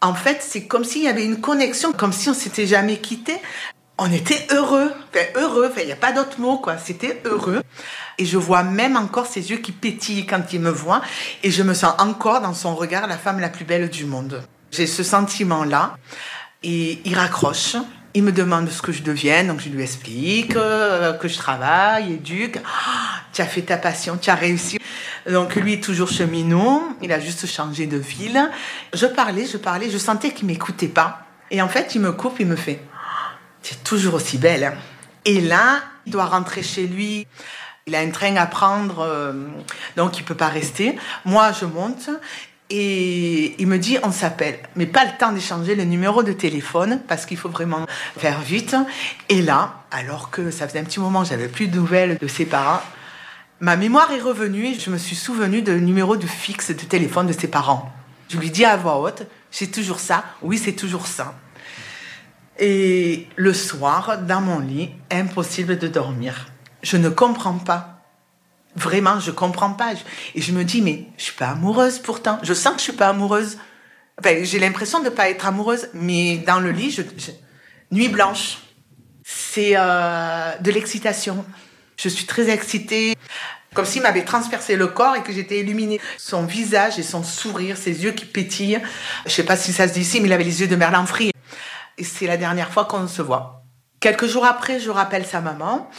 En 0.00 0.14
fait, 0.14 0.38
c'est 0.40 0.68
comme 0.68 0.84
s'il 0.84 1.02
y 1.02 1.08
avait 1.08 1.24
une 1.24 1.40
connexion, 1.40 1.92
comme 1.92 2.12
si 2.12 2.30
on 2.30 2.34
s'était 2.34 2.68
jamais 2.68 2.98
quitté 2.98 3.40
on 4.02 4.10
était 4.10 4.46
heureux, 4.50 4.90
enfin, 5.10 5.26
il 5.78 5.86
n'y 5.86 5.92
a 5.92 5.96
pas 5.96 6.12
d'autre 6.12 6.40
mot, 6.40 6.58
quoi. 6.58 6.78
C'était 6.78 7.20
heureux. 7.24 7.62
Et 8.18 8.24
je 8.24 8.36
vois 8.36 8.62
même 8.62 8.96
encore 8.96 9.26
ses 9.26 9.50
yeux 9.50 9.58
qui 9.58 9.72
pétillent 9.72 10.26
quand 10.26 10.52
il 10.52 10.60
me 10.60 10.70
voit. 10.70 11.00
Et 11.42 11.50
je 11.50 11.62
me 11.62 11.74
sens 11.74 11.94
encore 11.98 12.40
dans 12.40 12.54
son 12.54 12.74
regard 12.74 13.06
la 13.06 13.18
femme 13.18 13.40
la 13.40 13.48
plus 13.48 13.64
belle 13.64 13.88
du 13.88 14.04
monde. 14.04 14.42
J'ai 14.70 14.86
ce 14.86 15.02
sentiment-là. 15.02 15.96
Et 16.62 17.00
il 17.04 17.14
raccroche. 17.14 17.76
Il 18.12 18.24
me 18.24 18.32
demande 18.32 18.68
ce 18.68 18.82
que 18.82 18.90
je 18.90 19.04
deviens, 19.04 19.44
donc 19.44 19.60
je 19.60 19.68
lui 19.68 19.84
explique 19.84 20.56
euh, 20.56 21.12
que 21.12 21.28
je 21.28 21.38
travaille, 21.38 22.14
éduque. 22.14 22.58
Ah, 22.64 23.20
tu 23.32 23.40
as 23.40 23.46
fait 23.46 23.62
ta 23.62 23.76
passion, 23.76 24.18
tu 24.20 24.30
as 24.30 24.34
réussi. 24.34 24.80
Donc 25.30 25.54
lui 25.54 25.80
toujours 25.80 26.08
cheminot, 26.08 26.82
il 27.02 27.12
a 27.12 27.20
juste 27.20 27.46
changé 27.46 27.86
de 27.86 27.98
ville. 27.98 28.50
Je 28.94 29.06
parlais, 29.06 29.46
je 29.46 29.58
parlais, 29.58 29.90
je 29.90 29.98
sentais 29.98 30.32
qu'il 30.32 30.48
m'écoutait 30.48 30.88
pas. 30.88 31.20
Et 31.52 31.62
en 31.62 31.68
fait, 31.68 31.94
il 31.94 32.00
me 32.00 32.10
coupe, 32.10 32.40
il 32.40 32.48
me 32.48 32.56
fait 32.56 32.82
c'est 33.62 33.84
toujours 33.84 34.14
aussi 34.14 34.38
belle. 34.38 34.72
Et 35.24 35.40
là, 35.40 35.80
il 36.06 36.12
doit 36.12 36.26
rentrer 36.26 36.62
chez 36.62 36.86
lui. 36.86 37.26
Il 37.86 37.94
a 37.94 38.00
un 38.00 38.10
train 38.10 38.36
à 38.36 38.46
prendre, 38.46 39.00
euh, 39.00 39.32
donc 39.96 40.18
il 40.18 40.24
peut 40.24 40.34
pas 40.34 40.48
rester. 40.48 40.96
Moi, 41.24 41.52
je 41.52 41.64
monte 41.64 42.10
et 42.70 43.60
il 43.60 43.66
me 43.66 43.78
dit 43.78 43.98
on 44.04 44.12
s'appelle, 44.12 44.60
mais 44.76 44.86
pas 44.86 45.04
le 45.04 45.10
temps 45.18 45.32
d'échanger 45.32 45.74
le 45.74 45.84
numéro 45.84 46.22
de 46.22 46.32
téléphone 46.32 47.00
parce 47.08 47.26
qu'il 47.26 47.36
faut 47.36 47.48
vraiment 47.48 47.86
faire 48.16 48.40
vite. 48.40 48.76
Et 49.28 49.42
là, 49.42 49.82
alors 49.90 50.30
que 50.30 50.50
ça 50.50 50.68
faisait 50.68 50.78
un 50.78 50.84
petit 50.84 51.00
moment, 51.00 51.24
j'avais 51.24 51.48
plus 51.48 51.66
de 51.66 51.76
nouvelles 51.76 52.16
de 52.18 52.28
ses 52.28 52.46
parents, 52.46 52.80
ma 53.58 53.76
mémoire 53.76 54.12
est 54.12 54.20
revenue 54.20 54.66
et 54.66 54.78
je 54.78 54.90
me 54.90 54.98
suis 54.98 55.16
souvenu 55.16 55.62
du 55.62 55.72
numéro 55.80 56.16
de 56.16 56.26
fixe 56.26 56.70
de 56.70 56.84
téléphone 56.84 57.26
de 57.26 57.32
ses 57.32 57.48
parents. 57.48 57.92
Je 58.28 58.38
lui 58.38 58.50
dis 58.50 58.64
à 58.64 58.76
voix 58.76 59.00
haute, 59.00 59.24
c'est 59.50 59.72
toujours 59.72 59.98
ça, 59.98 60.24
oui 60.42 60.56
c'est 60.56 60.74
toujours 60.74 61.08
ça. 61.08 61.34
Et 62.60 63.26
le 63.36 63.54
soir, 63.54 64.18
dans 64.18 64.42
mon 64.42 64.58
lit, 64.58 64.90
impossible 65.10 65.78
de 65.78 65.88
dormir. 65.88 66.48
Je 66.82 66.98
ne 66.98 67.08
comprends 67.08 67.54
pas. 67.54 68.02
Vraiment, 68.76 69.18
je 69.18 69.30
comprends 69.30 69.72
pas. 69.72 69.94
Et 70.34 70.42
je 70.42 70.52
me 70.52 70.62
dis, 70.62 70.82
mais 70.82 71.06
je 71.16 71.24
suis 71.24 71.32
pas 71.32 71.48
amoureuse 71.48 71.98
pourtant. 71.98 72.38
Je 72.42 72.52
sens 72.52 72.74
que 72.74 72.78
je 72.78 72.84
suis 72.84 72.92
pas 72.92 73.08
amoureuse. 73.08 73.56
J'ai 74.42 74.58
l'impression 74.58 75.00
de 75.00 75.08
pas 75.08 75.30
être 75.30 75.46
amoureuse, 75.46 75.88
mais 75.94 76.36
dans 76.46 76.60
le 76.60 76.70
lit, 76.70 76.90
je, 76.90 77.02
nuit 77.90 78.08
blanche. 78.08 78.58
c'est 79.24 79.72
euh, 79.76 80.52
de 80.60 80.70
l'excitation. 80.70 81.46
Je 81.96 82.10
suis 82.10 82.26
très 82.26 82.50
excitée, 82.50 83.16
comme 83.74 83.86
s'il 83.86 84.02
m'avait 84.02 84.24
transpercé 84.24 84.76
le 84.76 84.88
corps 84.88 85.16
et 85.16 85.22
que 85.22 85.32
j'étais 85.32 85.60
illuminée. 85.60 85.98
Son 86.18 86.44
visage 86.44 86.98
et 86.98 87.02
son 87.02 87.22
sourire, 87.22 87.78
ses 87.78 88.04
yeux 88.04 88.12
qui 88.12 88.26
pétillent. 88.26 88.80
Je 89.24 89.30
sais 89.30 89.44
pas 89.44 89.56
si 89.56 89.72
ça 89.72 89.88
se 89.88 89.94
dit 89.94 90.00
ici, 90.00 90.20
mais 90.20 90.28
il 90.28 90.32
avait 90.32 90.44
les 90.44 90.60
yeux 90.60 90.68
de 90.68 90.76
Merlin 90.76 91.06
frit. 91.06 91.32
Et 92.00 92.04
c'est 92.04 92.26
la 92.26 92.38
dernière 92.38 92.72
fois 92.72 92.86
qu'on 92.86 93.06
se 93.06 93.20
voit. 93.20 93.62
Quelques 94.00 94.26
jours 94.26 94.46
après, 94.46 94.80
je 94.80 94.88
rappelle 94.88 95.26
sa 95.26 95.42
maman 95.42 95.90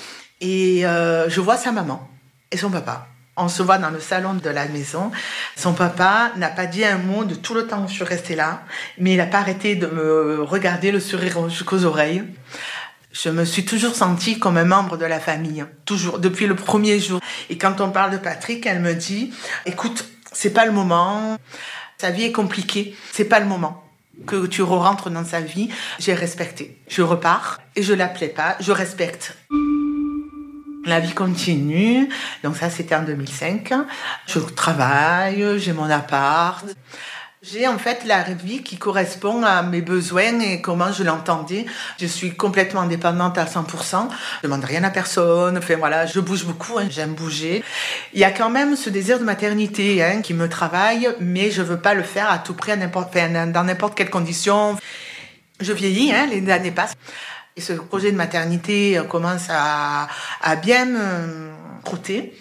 et 0.42 0.84
euh, 0.84 1.30
je 1.30 1.40
vois 1.40 1.58
sa 1.58 1.72
maman 1.72 2.10
et 2.52 2.58
son 2.58 2.72
papa. 2.72 3.08
On 3.38 3.48
se 3.48 3.62
voit 3.62 3.78
dans 3.78 3.92
le 3.92 4.00
salon 4.00 4.34
de 4.34 4.50
la 4.50 4.68
maison. 4.68 5.12
Son 5.56 5.74
papa 5.74 6.32
n'a 6.38 6.50
pas 6.50 6.66
dit 6.66 6.84
un 6.84 6.98
mot 6.98 7.24
de 7.24 7.36
tout 7.36 7.54
le 7.54 7.68
temps 7.68 7.84
où 7.84 7.88
je 7.88 7.94
suis 7.94 8.04
restée 8.04 8.36
là, 8.36 8.64
mais 8.98 9.12
il 9.12 9.18
n'a 9.18 9.28
pas 9.28 9.38
arrêté 9.38 9.76
de 9.76 9.86
me 9.86 10.42
regarder 10.42 10.92
le 10.92 11.00
sourire 11.00 11.48
jusqu'aux 11.50 11.86
oreilles. 11.86 12.24
Je 13.12 13.30
me 13.30 13.46
suis 13.46 13.64
toujours 13.64 13.94
sentie 13.94 14.40
comme 14.40 14.58
un 14.58 14.66
membre 14.66 14.98
de 14.98 15.06
la 15.06 15.20
famille, 15.20 15.64
toujours, 15.86 16.18
depuis 16.18 16.48
le 16.48 16.56
premier 16.56 17.00
jour. 17.00 17.20
Et 17.52 17.60
quand 17.60 17.80
on 17.80 17.92
parle 17.92 18.10
de 18.10 18.18
Patrick, 18.18 18.66
elle 18.66 18.80
me 18.80 18.96
dit, 18.96 19.32
écoute, 19.68 20.06
c'est 20.32 20.54
pas 20.54 20.66
le 20.66 20.72
moment, 20.72 21.38
sa 22.00 22.10
vie 22.10 22.24
est 22.24 22.32
compliquée, 22.32 22.98
c'est 23.12 23.26
pas 23.26 23.40
le 23.40 23.46
moment 23.46 23.84
que 24.26 24.46
tu 24.46 24.62
rentres 24.62 25.10
dans 25.10 25.26
sa 25.26 25.42
vie. 25.42 25.70
J'ai 26.00 26.14
respecté. 26.14 26.82
Je 26.88 27.02
repars 27.02 27.60
et 27.76 27.84
je 27.84 27.94
l'appelais 27.94 28.30
pas, 28.30 28.56
je 28.60 28.72
respecte. 28.72 29.38
La 30.86 31.00
vie 31.00 31.14
continue. 31.14 32.10
Donc 32.44 32.58
ça, 32.58 32.70
c'était 32.70 32.96
en 32.96 33.04
2005. 33.04 33.72
Je 34.26 34.40
travaille, 34.40 35.60
j'ai 35.60 35.74
mon 35.74 35.90
appart. 35.90 36.66
J'ai 37.44 37.68
en 37.68 37.80
fait 37.80 38.06
la 38.06 38.22
vie 38.22 38.62
qui 38.62 38.78
correspond 38.78 39.42
à 39.42 39.64
mes 39.64 39.82
besoins 39.82 40.40
et 40.42 40.62
comment 40.62 40.92
je 40.92 41.04
l'entendais. 41.04 41.66
Je 42.00 42.06
suis 42.06 42.36
complètement 42.36 42.82
indépendante 42.82 43.36
à 43.40 43.46
100%. 43.46 44.10
Je 44.44 44.48
demande 44.48 44.64
rien 44.64 44.84
à 44.84 44.92
personne. 44.92 45.58
Enfin 45.58 45.76
voilà, 45.78 46.06
je 46.06 46.20
bouge 46.20 46.46
beaucoup, 46.46 46.78
hein. 46.78 46.86
j'aime 46.88 47.16
bouger. 47.16 47.64
Il 48.14 48.20
y 48.20 48.24
a 48.24 48.30
quand 48.30 48.52
même 48.52 48.76
ce 48.76 48.92
désir 48.92 49.18
de 49.18 49.24
maternité 49.24 50.04
hein, 50.04 50.22
qui 50.22 50.36
me 50.36 50.48
travaille, 50.50 51.10
mais 51.20 51.50
je 51.50 51.64
veux 51.64 51.80
pas 51.80 51.96
le 51.96 52.04
faire 52.04 52.30
à 52.30 52.38
tout 52.38 52.54
prix, 52.54 52.74
à 52.74 52.78
dans 52.78 53.64
n'importe 53.64 53.96
quelle 53.96 54.12
condition. 54.12 54.78
Je 55.60 55.74
vieillis, 55.74 56.14
hein, 56.14 56.28
les 56.30 56.48
années 56.52 56.70
passent. 56.70 56.94
Et 57.56 57.62
ce 57.62 57.74
projet 57.74 58.12
de 58.12 58.18
maternité 58.18 59.00
euh, 59.00 59.04
commence 59.04 59.48
à, 59.50 60.08
à 60.44 60.56
bien 60.58 60.86
me 60.86 61.50
croûter. 61.84 62.38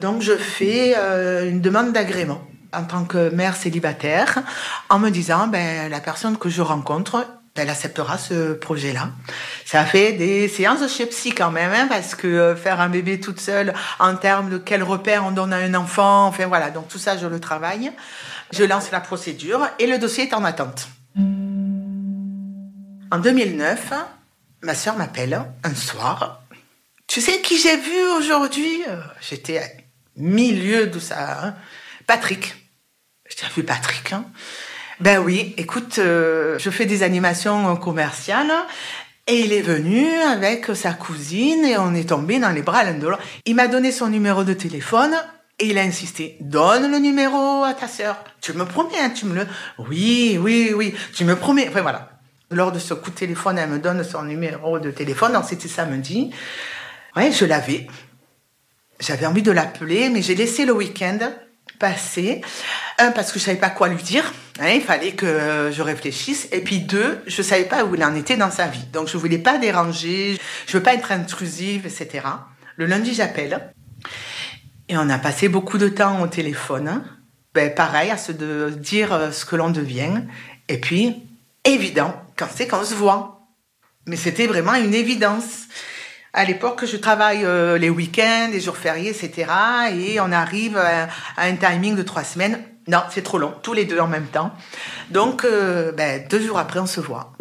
Donc 0.00 0.20
je 0.20 0.36
fais 0.36 0.92
euh, 0.94 1.48
une 1.48 1.62
demande 1.62 1.94
d'agrément 1.94 2.47
en 2.72 2.84
tant 2.84 3.04
que 3.04 3.30
mère 3.30 3.56
célibataire 3.56 4.40
en 4.88 4.98
me 4.98 5.10
disant 5.10 5.48
ben 5.48 5.90
la 5.90 6.00
personne 6.00 6.36
que 6.36 6.48
je 6.48 6.62
rencontre 6.62 7.26
elle 7.58 7.70
acceptera 7.70 8.18
ce 8.18 8.52
projet-là. 8.54 9.10
Ça 9.64 9.84
fait 9.84 10.12
des 10.12 10.48
séances 10.48 10.88
chez 10.92 11.06
psy 11.06 11.32
quand 11.32 11.50
même, 11.50 11.72
hein, 11.72 11.86
parce 11.88 12.14
que 12.14 12.26
euh, 12.26 12.56
faire 12.56 12.80
un 12.80 12.88
bébé 12.88 13.20
toute 13.20 13.40
seule, 13.40 13.74
en 13.98 14.16
termes 14.16 14.50
de 14.50 14.58
quel 14.58 14.82
repère 14.82 15.24
on 15.24 15.32
donne 15.32 15.52
à 15.52 15.56
un 15.56 15.74
enfant, 15.74 16.26
enfin 16.26 16.46
voilà, 16.46 16.70
donc 16.70 16.88
tout 16.88 16.98
ça, 16.98 17.18
je 17.18 17.26
le 17.26 17.40
travaille. 17.40 17.92
Je 18.52 18.64
lance 18.64 18.90
la 18.90 19.00
procédure 19.00 19.68
et 19.78 19.86
le 19.86 19.98
dossier 19.98 20.24
est 20.24 20.34
en 20.34 20.44
attente. 20.44 20.88
En 23.10 23.18
2009, 23.18 23.92
ma 24.62 24.74
sœur 24.74 24.96
m'appelle 24.96 25.42
un 25.64 25.74
soir. 25.74 26.42
Tu 27.06 27.20
sais 27.20 27.40
qui 27.40 27.58
j'ai 27.58 27.76
vu 27.76 28.08
aujourd'hui? 28.16 28.84
J'étais 29.20 29.58
à 29.58 29.64
milieu 30.16 30.86
de 30.86 30.98
ça. 30.98 31.42
Hein. 31.42 31.54
Patrick. 32.08 32.54
J'ai 33.28 33.46
vu 33.54 33.64
Patrick. 33.64 34.14
Hein. 34.14 34.24
Ben 34.98 35.18
oui, 35.18 35.54
écoute, 35.58 35.98
euh, 35.98 36.58
je 36.58 36.70
fais 36.70 36.86
des 36.86 37.02
animations 37.02 37.76
commerciales 37.76 38.50
et 39.26 39.40
il 39.40 39.52
est 39.52 39.60
venu 39.60 40.08
avec 40.22 40.74
sa 40.74 40.94
cousine 40.94 41.66
et 41.66 41.76
on 41.76 41.94
est 41.94 42.08
tombé 42.08 42.38
dans 42.38 42.48
les 42.48 42.62
bras 42.62 42.82
l'un 42.82 42.94
de 42.94 43.06
l'autre. 43.06 43.22
Il 43.44 43.56
m'a 43.56 43.68
donné 43.68 43.92
son 43.92 44.08
numéro 44.08 44.42
de 44.42 44.54
téléphone 44.54 45.14
et 45.58 45.66
il 45.66 45.76
a 45.76 45.82
insisté. 45.82 46.38
Donne 46.40 46.90
le 46.90 46.98
numéro 46.98 47.62
à 47.62 47.74
ta 47.74 47.88
sœur. 47.88 48.24
Tu 48.40 48.54
me 48.54 48.64
promets, 48.64 48.98
hein, 48.98 49.10
tu 49.10 49.26
me 49.26 49.34
le... 49.34 49.46
Oui, 49.76 50.38
oui, 50.40 50.72
oui, 50.74 50.94
tu 51.12 51.26
me 51.26 51.36
promets. 51.36 51.68
Enfin 51.68 51.82
voilà. 51.82 52.08
Lors 52.50 52.72
de 52.72 52.78
ce 52.78 52.94
coup 52.94 53.10
de 53.10 53.16
téléphone, 53.16 53.58
elle 53.58 53.68
me 53.68 53.78
donne 53.80 54.02
son 54.02 54.22
numéro 54.22 54.78
de 54.78 54.90
téléphone. 54.90 55.34
Donc 55.34 55.44
c'était 55.46 55.68
samedi. 55.68 56.32
Ouais, 57.14 57.32
je 57.32 57.44
l'avais. 57.44 57.86
J'avais 58.98 59.26
envie 59.26 59.42
de 59.42 59.52
l'appeler, 59.52 60.08
mais 60.08 60.22
j'ai 60.22 60.34
laissé 60.34 60.64
le 60.64 60.72
week-end 60.72 61.18
Un, 62.98 63.12
parce 63.12 63.32
que 63.32 63.38
je 63.38 63.44
savais 63.44 63.58
pas 63.58 63.70
quoi 63.70 63.88
lui 63.88 64.02
dire. 64.02 64.32
Hein, 64.60 64.70
il 64.70 64.82
fallait 64.82 65.12
que 65.12 65.70
je 65.72 65.82
réfléchisse. 65.82 66.48
Et 66.52 66.60
puis 66.60 66.80
deux, 66.80 67.20
je 67.26 67.42
savais 67.42 67.64
pas 67.64 67.84
où 67.84 67.94
il 67.94 68.04
en 68.04 68.14
était 68.14 68.36
dans 68.36 68.50
sa 68.50 68.66
vie. 68.66 68.84
Donc 68.92 69.08
je 69.08 69.16
voulais 69.16 69.38
pas 69.38 69.58
déranger. 69.58 70.38
Je 70.66 70.76
veux 70.76 70.82
pas 70.82 70.94
être 70.94 71.12
intrusive, 71.12 71.86
etc. 71.86 72.26
Le 72.76 72.86
lundi, 72.86 73.14
j'appelle. 73.14 73.72
Et 74.88 74.96
on 74.96 75.08
a 75.10 75.18
passé 75.18 75.48
beaucoup 75.48 75.78
de 75.78 75.88
temps 75.88 76.22
au 76.22 76.26
téléphone. 76.26 77.02
Ben, 77.54 77.74
pareil, 77.74 78.10
à 78.10 78.16
se 78.16 78.32
de 78.32 78.70
dire 78.70 79.12
euh, 79.12 79.30
ce 79.32 79.44
que 79.44 79.56
l'on 79.56 79.70
devient. 79.70 80.22
Et 80.68 80.78
puis, 80.78 81.16
évident 81.64 82.14
quand 82.36 82.48
c'est 82.54 82.68
qu'on 82.68 82.84
se 82.84 82.94
voit. 82.94 83.46
Mais 84.06 84.16
c'était 84.16 84.46
vraiment 84.46 84.74
une 84.74 84.94
évidence. 84.94 85.66
À 86.34 86.44
l'époque, 86.44 86.84
je 86.84 86.96
travaille 86.96 87.44
euh, 87.44 87.78
les 87.78 87.88
week-ends, 87.88 88.48
les 88.52 88.60
jours 88.60 88.76
fériés, 88.76 89.10
etc. 89.10 89.50
Et 89.92 90.20
on 90.20 90.30
arrive 90.30 90.76
à, 90.76 91.08
un 91.38 91.56
timing 91.56 91.96
de 91.96 92.02
trois 92.02 92.24
semaines. 92.24 92.62
Non, 92.86 93.00
c'est 93.10 93.22
trop 93.22 93.38
long, 93.38 93.54
tous 93.62 93.72
les 93.72 93.84
deux 93.84 93.98
en 93.98 94.08
même 94.08 94.26
temps. 94.26 94.52
Donc, 95.10 95.44
euh, 95.44 95.92
ben, 95.92 96.26
deux 96.28 96.40
jours 96.40 96.58
après, 96.58 96.80
on 96.80 96.86
se 96.86 97.00
voit. 97.00 97.32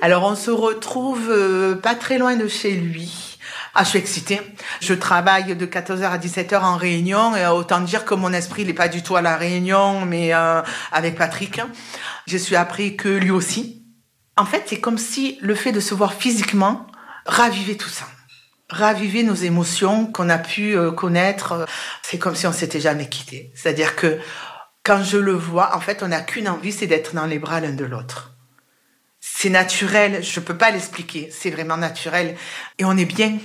Alors, 0.00 0.24
on 0.24 0.34
se 0.34 0.50
retrouve 0.50 1.30
euh, 1.30 1.76
pas 1.76 1.94
très 1.94 2.18
loin 2.18 2.36
de 2.36 2.48
chez 2.48 2.72
lui. 2.72 3.38
Ah, 3.74 3.84
je 3.84 3.90
suis 3.90 3.98
excitée. 3.98 4.40
Je 4.80 4.94
travaille 4.94 5.56
de 5.56 5.66
14h 5.66 6.02
à 6.02 6.18
17h 6.18 6.60
en 6.60 6.76
réunion 6.76 7.34
et 7.36 7.46
autant 7.46 7.80
dire 7.80 8.04
que 8.04 8.14
mon 8.14 8.32
esprit 8.32 8.64
n'est 8.64 8.74
pas 8.74 8.88
du 8.88 9.02
tout 9.02 9.16
à 9.16 9.22
la 9.22 9.36
réunion, 9.36 10.04
mais 10.04 10.34
euh, 10.34 10.60
avec 10.90 11.16
Patrick. 11.16 11.60
Je 12.26 12.36
suis 12.36 12.56
appris 12.56 12.96
que 12.96 13.08
lui 13.08 13.30
aussi. 13.30 13.81
En 14.36 14.46
fait, 14.46 14.64
c'est 14.66 14.80
comme 14.80 14.98
si 14.98 15.38
le 15.40 15.54
fait 15.54 15.72
de 15.72 15.80
se 15.80 15.94
voir 15.94 16.14
physiquement 16.14 16.86
ravivait 17.26 17.76
tout 17.76 17.88
ça. 17.88 18.06
Ravivait 18.70 19.22
nos 19.22 19.34
émotions 19.34 20.06
qu'on 20.06 20.30
a 20.30 20.38
pu 20.38 20.76
euh, 20.76 20.90
connaître. 20.90 21.66
C'est 22.02 22.18
comme 22.18 22.34
si 22.34 22.46
on 22.46 22.52
s'était 22.52 22.80
jamais 22.80 23.08
quitté. 23.08 23.52
C'est-à-dire 23.54 23.94
que 23.96 24.18
quand 24.82 25.04
je 25.04 25.18
le 25.18 25.32
vois, 25.32 25.76
en 25.76 25.80
fait, 25.80 26.02
on 26.02 26.08
n'a 26.08 26.22
qu'une 26.22 26.48
envie, 26.48 26.72
c'est 26.72 26.86
d'être 26.86 27.14
dans 27.14 27.26
les 27.26 27.38
bras 27.38 27.60
l'un 27.60 27.72
de 27.72 27.84
l'autre. 27.84 28.32
C'est 29.20 29.50
naturel, 29.50 30.24
je 30.24 30.40
peux 30.40 30.56
pas 30.56 30.70
l'expliquer, 30.70 31.30
c'est 31.30 31.50
vraiment 31.50 31.76
naturel. 31.76 32.36
Et 32.78 32.84
on 32.84 32.96
est 32.96 33.04
bien. 33.04 33.38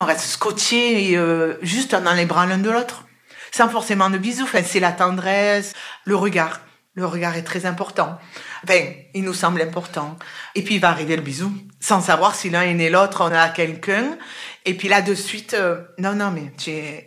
On 0.00 0.04
reste 0.04 0.26
scotché 0.26 1.10
et 1.10 1.16
euh, 1.16 1.54
juste 1.62 1.94
dans 1.94 2.12
les 2.12 2.26
bras 2.26 2.46
l'un 2.46 2.58
de 2.58 2.70
l'autre. 2.70 3.04
Sans 3.50 3.68
forcément 3.70 4.10
de 4.10 4.18
bisous. 4.18 4.44
Enfin, 4.44 4.62
c'est 4.62 4.80
la 4.80 4.92
tendresse, 4.92 5.72
le 6.04 6.14
regard. 6.14 6.60
Le 6.96 7.04
regard 7.04 7.36
est 7.36 7.42
très 7.42 7.66
important. 7.66 8.18
Enfin, 8.64 8.80
il 9.12 9.22
nous 9.22 9.34
semble 9.34 9.60
important. 9.60 10.16
Et 10.54 10.62
puis, 10.62 10.76
il 10.76 10.80
va 10.80 10.88
arriver 10.88 11.14
le 11.14 11.22
bisou. 11.22 11.52
Sans 11.78 12.00
savoir 12.00 12.34
si 12.34 12.48
l'un 12.48 12.62
est 12.62 12.72
né 12.72 12.88
l'autre, 12.88 13.22
on 13.22 13.32
a 13.32 13.50
quelqu'un. 13.50 14.16
Et 14.64 14.74
puis 14.74 14.88
là, 14.88 15.02
de 15.02 15.14
suite, 15.14 15.52
euh, 15.52 15.82
non, 15.98 16.14
non, 16.14 16.32
mais 16.32 16.52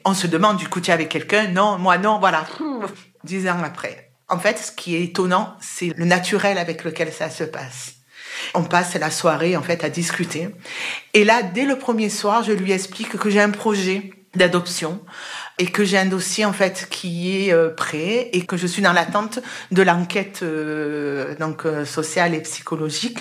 on 0.05 0.13
se 0.13 0.27
demande, 0.27 0.57
du 0.57 0.67
coup, 0.69 0.79
tu 0.79 0.91
es 0.91 0.93
avec 0.93 1.09
quelqu'un? 1.09 1.47
Non, 1.47 1.79
moi, 1.79 1.97
non, 1.97 2.19
voilà. 2.19 2.45
Dix 3.23 3.49
ans 3.49 3.63
après. 3.63 4.11
En 4.29 4.37
fait, 4.37 4.59
ce 4.59 4.71
qui 4.71 4.95
est 4.95 5.03
étonnant, 5.03 5.55
c'est 5.59 5.91
le 5.97 6.05
naturel 6.05 6.59
avec 6.59 6.83
lequel 6.83 7.11
ça 7.11 7.31
se 7.31 7.43
passe. 7.43 7.95
On 8.53 8.63
passe 8.63 8.93
la 8.93 9.09
soirée 9.09 9.57
en 9.57 9.63
fait 9.63 9.83
à 9.83 9.89
discuter. 9.89 10.49
Et 11.15 11.23
là, 11.23 11.41
dès 11.41 11.65
le 11.65 11.77
premier 11.77 12.09
soir, 12.09 12.43
je 12.43 12.51
lui 12.51 12.71
explique 12.71 13.17
que 13.17 13.29
j'ai 13.29 13.41
un 13.41 13.49
projet 13.49 14.11
d'adoption 14.35 15.01
et 15.59 15.67
que 15.67 15.83
j'ai 15.83 15.97
un 15.97 16.05
dossier 16.05 16.45
en 16.45 16.53
fait 16.53 16.87
qui 16.89 17.37
est 17.37 17.53
euh, 17.53 17.69
prêt 17.69 18.29
et 18.31 18.45
que 18.45 18.57
je 18.57 18.65
suis 18.65 18.81
dans 18.81 18.93
l'attente 18.93 19.39
de 19.71 19.81
l'enquête 19.81 20.39
euh, 20.41 21.35
donc 21.39 21.65
euh, 21.65 21.85
sociale 21.85 22.33
et 22.33 22.41
psychologique, 22.41 23.19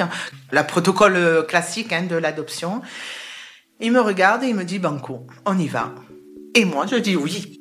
la 0.52 0.62
protocole 0.62 1.44
classique 1.46 1.92
hein, 1.92 2.04
de 2.08 2.16
l'adoption. 2.16 2.80
Il 3.80 3.92
me 3.92 4.00
regarde 4.00 4.44
et 4.44 4.48
il 4.48 4.54
me 4.54 4.64
dit 4.64 4.78
banco, 4.78 5.26
on 5.44 5.58
y 5.58 5.66
va. 5.66 5.92
Et 6.54 6.64
moi 6.64 6.86
je 6.88 6.96
dis 6.96 7.16
oui. 7.16 7.60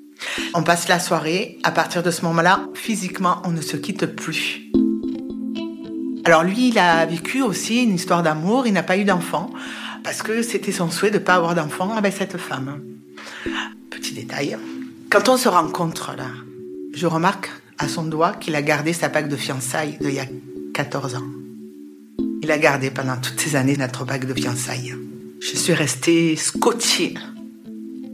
On 0.54 0.64
passe 0.64 0.88
la 0.88 1.00
soirée. 1.00 1.60
À 1.64 1.72
partir 1.72 2.02
de 2.02 2.10
ce 2.10 2.24
moment-là, 2.24 2.62
physiquement, 2.74 3.42
on 3.46 3.52
ne 3.52 3.62
se 3.62 3.78
quitte 3.78 4.08
plus. 4.08 4.62
Alors 6.26 6.44
lui, 6.44 6.70
il 6.70 6.80
a 6.80 7.06
vécu 7.06 7.42
aussi 7.42 7.84
une 7.84 7.94
histoire 7.94 8.24
d'amour, 8.24 8.66
il 8.66 8.74
n'a 8.74 8.84
pas 8.84 8.98
eu 8.98 9.06
d'enfant, 9.06 9.52
parce 10.04 10.24
que 10.24 10.42
c'était 10.42 10.72
son 10.72 10.90
souhait 10.90 11.12
de 11.12 11.20
ne 11.20 11.24
pas 11.24 11.36
avoir 11.36 11.54
d'enfant 11.54 11.96
avec 11.96 12.14
cette 12.14 12.38
femme. 12.38 12.82
Petit. 14.16 14.56
Quand 15.10 15.28
on 15.28 15.36
se 15.36 15.50
rencontre 15.50 16.14
là, 16.16 16.30
je 16.94 17.06
remarque 17.08 17.50
à 17.78 17.90
son 17.90 18.06
doigt 18.06 18.34
qu'il 18.34 18.56
a 18.56 18.62
gardé 18.62 18.94
sa 18.94 19.10
bague 19.10 19.28
de 19.28 19.36
fiançailles 19.36 19.98
d'il 20.00 20.14
y 20.14 20.20
a 20.20 20.26
14 20.74 21.16
ans. 21.16 21.28
Il 22.42 22.50
a 22.52 22.58
gardé 22.58 22.90
pendant 22.90 23.18
toutes 23.18 23.40
ces 23.40 23.58
années 23.58 23.76
notre 23.76 24.06
bague 24.06 24.26
de 24.26 24.34
fiançailles. 24.34 24.96
Je 25.42 25.58
suis 25.58 25.74
restée 25.74 26.38
scotchée. 26.38 27.16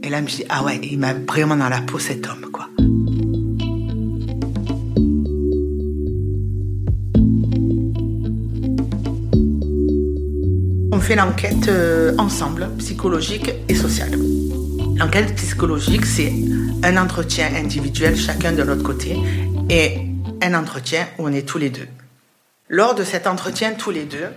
Et 0.02 0.10
là, 0.10 0.18
je 0.18 0.22
me 0.22 0.28
dis, 0.28 0.44
ah 0.48 0.64
ouais, 0.64 0.80
il 0.82 0.98
m'a 0.98 1.14
vraiment 1.14 1.56
dans 1.56 1.68
la 1.68 1.80
peau 1.80 2.00
cet 2.00 2.26
homme, 2.26 2.46
quoi. 2.52 2.68
fait 11.00 11.16
l'enquête 11.16 11.68
euh, 11.68 12.14
ensemble, 12.16 12.70
psychologique 12.78 13.50
et 13.68 13.74
sociale. 13.74 14.18
L'enquête 14.96 15.34
psychologique, 15.34 16.06
c'est 16.06 16.32
un 16.84 16.96
entretien 16.96 17.52
individuel, 17.54 18.16
chacun 18.16 18.52
de 18.52 18.62
notre 18.62 18.82
côté, 18.82 19.16
et 19.68 19.98
un 20.40 20.54
entretien 20.54 21.08
où 21.18 21.26
on 21.26 21.32
est 21.32 21.46
tous 21.48 21.58
les 21.58 21.70
deux. 21.70 21.88
Lors 22.68 22.94
de 22.94 23.02
cet 23.02 23.26
entretien 23.26 23.72
tous 23.72 23.90
les 23.90 24.04
deux, 24.04 24.28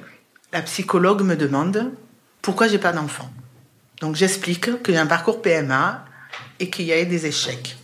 la 0.51 0.61
psychologue 0.63 1.21
me 1.21 1.35
demande 1.35 1.91
pourquoi 2.41 2.67
j'ai 2.67 2.79
pas 2.79 2.91
d'enfant? 2.91 3.29
Donc 4.01 4.15
j'explique 4.15 4.81
que 4.81 4.91
j'ai 4.91 4.97
un 4.97 5.05
parcours 5.05 5.41
PMA 5.41 6.05
et 6.59 6.69
qu'il 6.69 6.85
y 6.85 6.91
a 6.91 7.01
eu 7.01 7.05
des 7.05 7.27
échecs. 7.27 7.77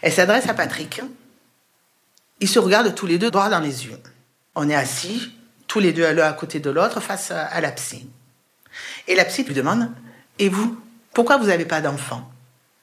Elle 0.00 0.12
s'adresse 0.12 0.48
à 0.48 0.54
Patrick. 0.54 1.02
Ils 2.40 2.48
se 2.48 2.58
regardent 2.58 2.94
tous 2.94 3.06
les 3.06 3.18
deux 3.18 3.30
droit 3.30 3.50
dans 3.50 3.60
les 3.60 3.84
yeux. 3.86 3.98
On 4.54 4.68
est 4.68 4.74
assis, 4.74 5.32
tous 5.66 5.80
les 5.80 5.92
deux 5.92 6.10
l'un 6.12 6.26
à 6.26 6.32
côté 6.32 6.58
de 6.58 6.70
l'autre, 6.70 7.00
face 7.00 7.30
à 7.30 7.60
la 7.60 7.70
psy. 7.72 8.08
Et 9.08 9.14
la 9.14 9.24
psy 9.24 9.44
lui 9.44 9.54
demande 9.54 9.90
Et 10.38 10.48
vous, 10.48 10.78
pourquoi 11.14 11.36
vous 11.36 11.46
n'avez 11.46 11.64
pas 11.64 11.80
d'enfant? 11.80 12.30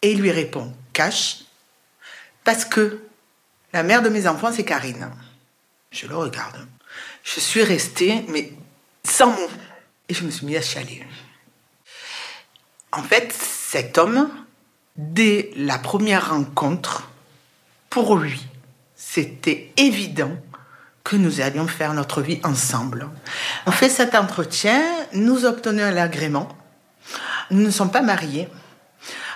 Et 0.02 0.12
il 0.12 0.22
lui 0.22 0.32
répond 0.32 0.74
Cache, 0.94 1.39
parce 2.44 2.65
que 2.65 3.02
la 3.74 3.84
mère 3.84 4.02
de 4.02 4.10
mes 4.10 4.28
enfants, 4.28 4.52
c'est 4.52 4.65
Karine. 4.65 5.10
Je 5.92 6.08
le 6.08 6.15
regarde. 6.15 6.68
Je 7.24 7.39
suis 7.39 7.63
restée, 7.63 8.26
mais 8.30 8.52
sans 9.04 9.32
mots. 9.32 9.50
Et 10.08 10.13
je 10.13 10.24
me 10.24 10.32
suis 10.32 10.46
mis 10.46 10.58
à 10.58 10.62
chialer. 10.62 11.06
En 12.92 13.04
fait, 13.04 13.32
cet 13.32 13.98
homme, 13.98 14.30
dès 14.96 15.52
la 15.56 15.78
première 15.78 16.32
rencontre, 16.32 17.10
pour 17.89 18.18
lui, 18.18 18.48
c'était 18.96 19.72
évident 19.78 20.32
que 21.04 21.15
nous 21.15 21.42
allions 21.42 21.68
faire 21.68 21.94
notre 21.94 22.22
vie 22.22 22.39
ensemble. 22.44 23.10
On 23.65 23.72
fait 23.72 23.89
cet 23.89 24.15
entretien, 24.15 24.84
nous 25.13 25.46
obtenons 25.46 25.92
l'agrément. 25.92 26.50
Nous 27.52 27.62
ne 27.62 27.72
sommes 27.72 27.92
pas 27.92 28.02
mariés, 28.02 28.48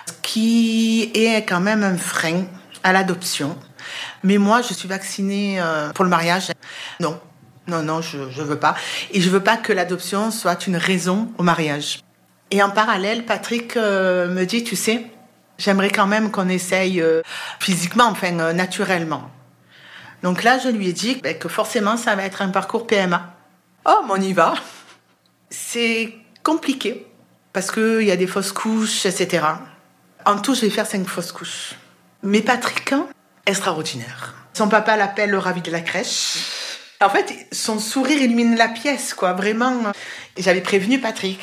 ce 0.06 0.12
qui 0.22 1.10
est 1.14 1.44
quand 1.44 1.60
même 1.60 1.82
un 1.82 1.96
frein 1.96 2.44
à 2.82 2.92
l'adoption. 2.92 3.56
Mais 4.22 4.38
moi, 4.38 4.62
je 4.62 4.72
suis 4.72 4.88
vaccinée 4.88 5.60
euh, 5.60 5.90
pour 5.90 6.04
le 6.04 6.10
mariage. 6.10 6.52
Non, 7.00 7.20
non, 7.66 7.82
non, 7.82 8.00
je 8.00 8.18
ne 8.18 8.44
veux 8.44 8.58
pas. 8.58 8.76
Et 9.10 9.20
je 9.20 9.30
veux 9.30 9.42
pas 9.42 9.56
que 9.56 9.72
l'adoption 9.72 10.30
soit 10.30 10.66
une 10.66 10.76
raison 10.76 11.32
au 11.38 11.42
mariage. 11.42 12.00
Et 12.50 12.62
en 12.62 12.70
parallèle, 12.70 13.24
Patrick 13.24 13.76
euh, 13.76 14.28
me 14.28 14.44
dit, 14.44 14.62
tu 14.62 14.76
sais, 14.76 15.10
j'aimerais 15.58 15.90
quand 15.90 16.06
même 16.06 16.30
qu'on 16.30 16.48
essaye 16.48 17.00
euh, 17.00 17.22
physiquement, 17.58 18.06
enfin 18.06 18.30
naturellement. 18.52 19.30
Donc 20.22 20.42
là, 20.42 20.58
je 20.58 20.68
lui 20.68 20.88
ai 20.88 20.92
dit 20.92 21.16
ben, 21.22 21.36
que 21.36 21.48
forcément, 21.48 21.96
ça 21.96 22.14
va 22.14 22.24
être 22.24 22.42
un 22.42 22.48
parcours 22.48 22.86
PMA. 22.86 23.34
Oh, 23.86 24.00
mais 24.06 24.12
on 24.12 24.20
y 24.20 24.32
va. 24.32 24.54
C'est 25.50 26.14
compliqué 26.42 27.06
parce 27.54 27.70
qu'il 27.70 28.02
y 28.02 28.10
a 28.10 28.16
des 28.16 28.26
fausses 28.26 28.52
couches, 28.52 29.06
etc. 29.06 29.46
En 30.26 30.38
tout, 30.38 30.54
je 30.54 30.62
vais 30.62 30.70
faire 30.70 30.86
cinq 30.86 31.06
fausses 31.06 31.32
couches. 31.32 31.74
Mais 32.22 32.42
Patrick, 32.42 32.92
hein, 32.92 33.06
extraordinaire. 33.46 34.34
Son 34.52 34.68
papa 34.68 34.96
l'appelle 34.96 35.30
le 35.30 35.38
ravi 35.38 35.62
de 35.62 35.70
la 35.70 35.80
crèche. 35.80 36.36
En 37.00 37.08
fait, 37.08 37.32
son 37.52 37.78
sourire 37.78 38.20
illumine 38.20 38.56
la 38.56 38.68
pièce, 38.68 39.14
quoi, 39.14 39.34
vraiment. 39.34 39.92
J'avais 40.36 40.62
prévenu 40.62 41.00
Patrick. 41.00 41.40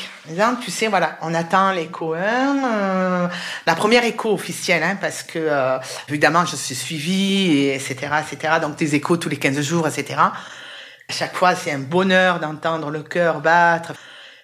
tu 0.61 0.71
sais, 0.71 0.87
voilà, 0.87 1.17
on 1.21 1.33
attend 1.33 1.71
l'écho 1.71 2.13
1, 2.13 2.17
euh, 2.19 3.27
la 3.65 3.75
première 3.75 4.03
écho 4.03 4.33
officielle, 4.33 4.83
hein, 4.83 4.97
parce 4.99 5.23
que, 5.23 5.39
euh, 5.39 5.77
évidemment, 6.09 6.45
je 6.45 6.55
suis 6.55 6.75
suivie, 6.75 7.57
et 7.57 7.75
etc., 7.75 7.95
etc. 8.19 8.55
Donc, 8.61 8.75
des 8.75 8.95
échos 8.95 9.17
tous 9.17 9.29
les 9.29 9.37
15 9.37 9.61
jours, 9.61 9.87
etc. 9.87 10.19
À 10.19 11.13
chaque 11.13 11.35
fois, 11.35 11.55
c'est 11.55 11.71
un 11.71 11.79
bonheur 11.79 12.39
d'entendre 12.39 12.89
le 12.89 13.03
cœur 13.03 13.39
battre. 13.39 13.93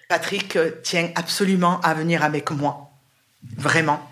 Patrick 0.08 0.58
tient 0.82 1.10
absolument 1.14 1.80
à 1.82 1.94
venir 1.94 2.22
avec 2.24 2.50
moi. 2.50 2.90
Vraiment. 3.56 4.02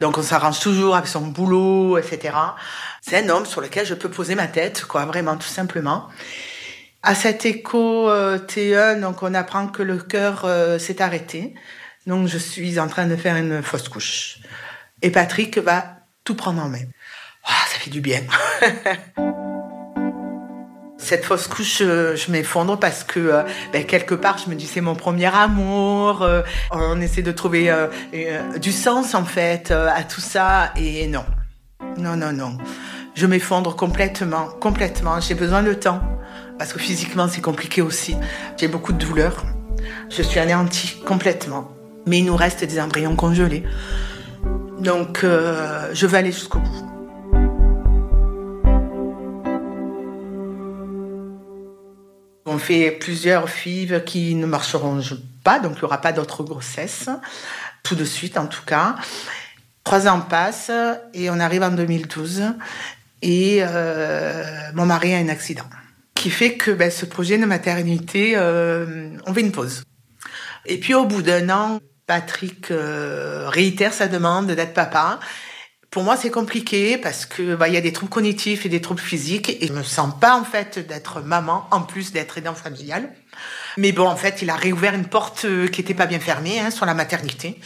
Donc, 0.00 0.16
on 0.16 0.22
s'arrange 0.22 0.60
toujours 0.60 0.96
avec 0.96 1.08
son 1.08 1.22
boulot, 1.26 1.98
etc. 1.98 2.34
C'est 3.00 3.24
un 3.24 3.28
homme 3.28 3.46
sur 3.46 3.60
lequel 3.60 3.86
je 3.86 3.94
peux 3.94 4.08
poser 4.08 4.34
ma 4.34 4.46
tête, 4.46 4.84
quoi, 4.84 5.04
vraiment, 5.04 5.36
tout 5.36 5.48
simplement. 5.48 6.08
À 7.02 7.14
cet 7.14 7.46
écho 7.46 8.10
euh, 8.10 8.38
T1, 8.38 9.00
donc 9.00 9.22
on 9.22 9.32
apprend 9.32 9.68
que 9.68 9.82
le 9.82 9.96
cœur 9.96 10.42
euh, 10.44 10.78
s'est 10.78 11.00
arrêté. 11.00 11.54
Donc 12.06 12.28
je 12.28 12.36
suis 12.36 12.78
en 12.78 12.88
train 12.88 13.06
de 13.06 13.16
faire 13.16 13.36
une 13.36 13.62
fausse 13.62 13.88
couche. 13.88 14.38
Et 15.00 15.10
Patrick 15.10 15.56
va 15.58 15.96
tout 16.24 16.34
prendre 16.34 16.62
en 16.62 16.68
main. 16.68 16.84
Ah, 17.44 17.64
ça 17.68 17.78
fait 17.78 17.90
du 17.90 18.02
bien. 18.02 18.20
Cette 21.10 21.24
fausse 21.24 21.48
couche, 21.48 21.78
euh, 21.80 22.14
je 22.14 22.30
m'effondre 22.30 22.78
parce 22.78 23.02
que 23.02 23.42
ben, 23.72 23.84
quelque 23.84 24.14
part, 24.14 24.38
je 24.38 24.48
me 24.48 24.54
dis 24.54 24.68
c'est 24.68 24.80
mon 24.80 24.94
premier 24.94 25.26
amour. 25.26 26.24
on 26.70 27.00
essaie 27.00 27.22
de 27.22 27.32
trouver 27.32 27.74
du 28.60 28.70
sens 28.70 29.16
en 29.16 29.24
fait 29.24 29.72
à 29.72 30.04
tout 30.04 30.20
ça 30.20 30.72
et 30.76 31.08
non, 31.08 31.24
non, 31.98 32.14
non, 32.14 32.32
non. 32.32 32.58
Je 33.16 33.26
m'effondre 33.26 33.74
complètement, 33.74 34.50
complètement. 34.60 35.18
J'ai 35.18 35.34
besoin 35.34 35.64
de 35.64 35.74
temps 35.74 36.00
parce 36.60 36.72
que 36.72 36.78
physiquement 36.78 37.26
c'est 37.26 37.40
compliqué 37.40 37.82
aussi. 37.82 38.14
J'ai 38.56 38.68
beaucoup 38.68 38.92
de 38.92 38.98
douleurs. 39.04 39.44
Je 40.10 40.22
suis 40.22 40.38
anéantie 40.38 41.00
complètement. 41.04 41.72
Mais 42.06 42.20
il 42.20 42.24
nous 42.24 42.36
reste 42.36 42.64
des 42.64 42.78
embryons 42.78 43.16
congelés. 43.16 43.64
Donc 44.78 45.24
euh, 45.24 45.90
je 45.92 46.06
vais 46.06 46.18
aller 46.18 46.30
jusqu'au 46.30 46.60
bout. 46.60 46.89
On 52.52 52.58
fait 52.58 52.90
plusieurs 52.90 53.48
FIV 53.48 54.02
qui 54.02 54.34
ne 54.34 54.44
marcheront 54.44 55.00
pas, 55.44 55.60
donc 55.60 55.74
il 55.76 55.78
n'y 55.78 55.84
aura 55.84 56.00
pas 56.00 56.12
d'autres 56.12 56.42
grossesses, 56.42 57.08
tout 57.84 57.94
de 57.94 58.04
suite 58.04 58.36
en 58.36 58.46
tout 58.46 58.64
cas. 58.66 58.96
Trois 59.84 60.08
ans 60.08 60.20
passent 60.20 60.72
et 61.14 61.30
on 61.30 61.38
arrive 61.38 61.62
en 61.62 61.70
2012 61.70 62.42
et 63.22 63.58
euh, 63.60 64.42
mon 64.74 64.84
mari 64.84 65.14
a 65.14 65.18
un 65.18 65.28
accident 65.28 65.66
qui 66.16 66.28
fait 66.28 66.54
que 66.54 66.72
ben, 66.72 66.90
ce 66.90 67.06
projet 67.06 67.38
de 67.38 67.46
maternité, 67.46 68.32
euh, 68.34 69.10
on 69.26 69.32
fait 69.32 69.42
une 69.42 69.52
pause. 69.52 69.84
Et 70.66 70.80
puis 70.80 70.92
au 70.92 71.04
bout 71.04 71.22
d'un 71.22 71.50
an, 71.50 71.78
Patrick 72.08 72.72
euh, 72.72 73.48
réitère 73.48 73.92
sa 73.92 74.08
demande 74.08 74.48
d'être 74.48 74.74
papa. 74.74 75.20
Pour 75.90 76.04
moi, 76.04 76.16
c'est 76.16 76.30
compliqué 76.30 76.98
parce 76.98 77.26
que 77.26 77.56
bah, 77.56 77.66
il 77.66 77.74
y 77.74 77.76
a 77.76 77.80
des 77.80 77.92
troubles 77.92 78.12
cognitifs 78.12 78.64
et 78.64 78.68
des 78.68 78.80
troubles 78.80 79.00
physiques 79.00 79.50
et 79.60 79.66
je 79.66 79.72
me 79.72 79.82
sens 79.82 80.14
pas 80.20 80.36
en 80.36 80.44
fait 80.44 80.78
d'être 80.78 81.20
maman 81.20 81.66
en 81.72 81.82
plus 81.82 82.12
d'être 82.12 82.38
aidant 82.38 82.54
familial. 82.54 83.10
Mais 83.76 83.90
bon, 83.90 84.06
en 84.06 84.14
fait, 84.14 84.40
il 84.40 84.50
a 84.50 84.54
réouvert 84.54 84.94
une 84.94 85.06
porte 85.06 85.44
euh, 85.46 85.66
qui 85.66 85.80
était 85.80 85.94
pas 85.94 86.06
bien 86.06 86.20
fermée 86.20 86.60
hein, 86.60 86.70
sur 86.70 86.86
la 86.86 86.94
maternité. 86.94 87.60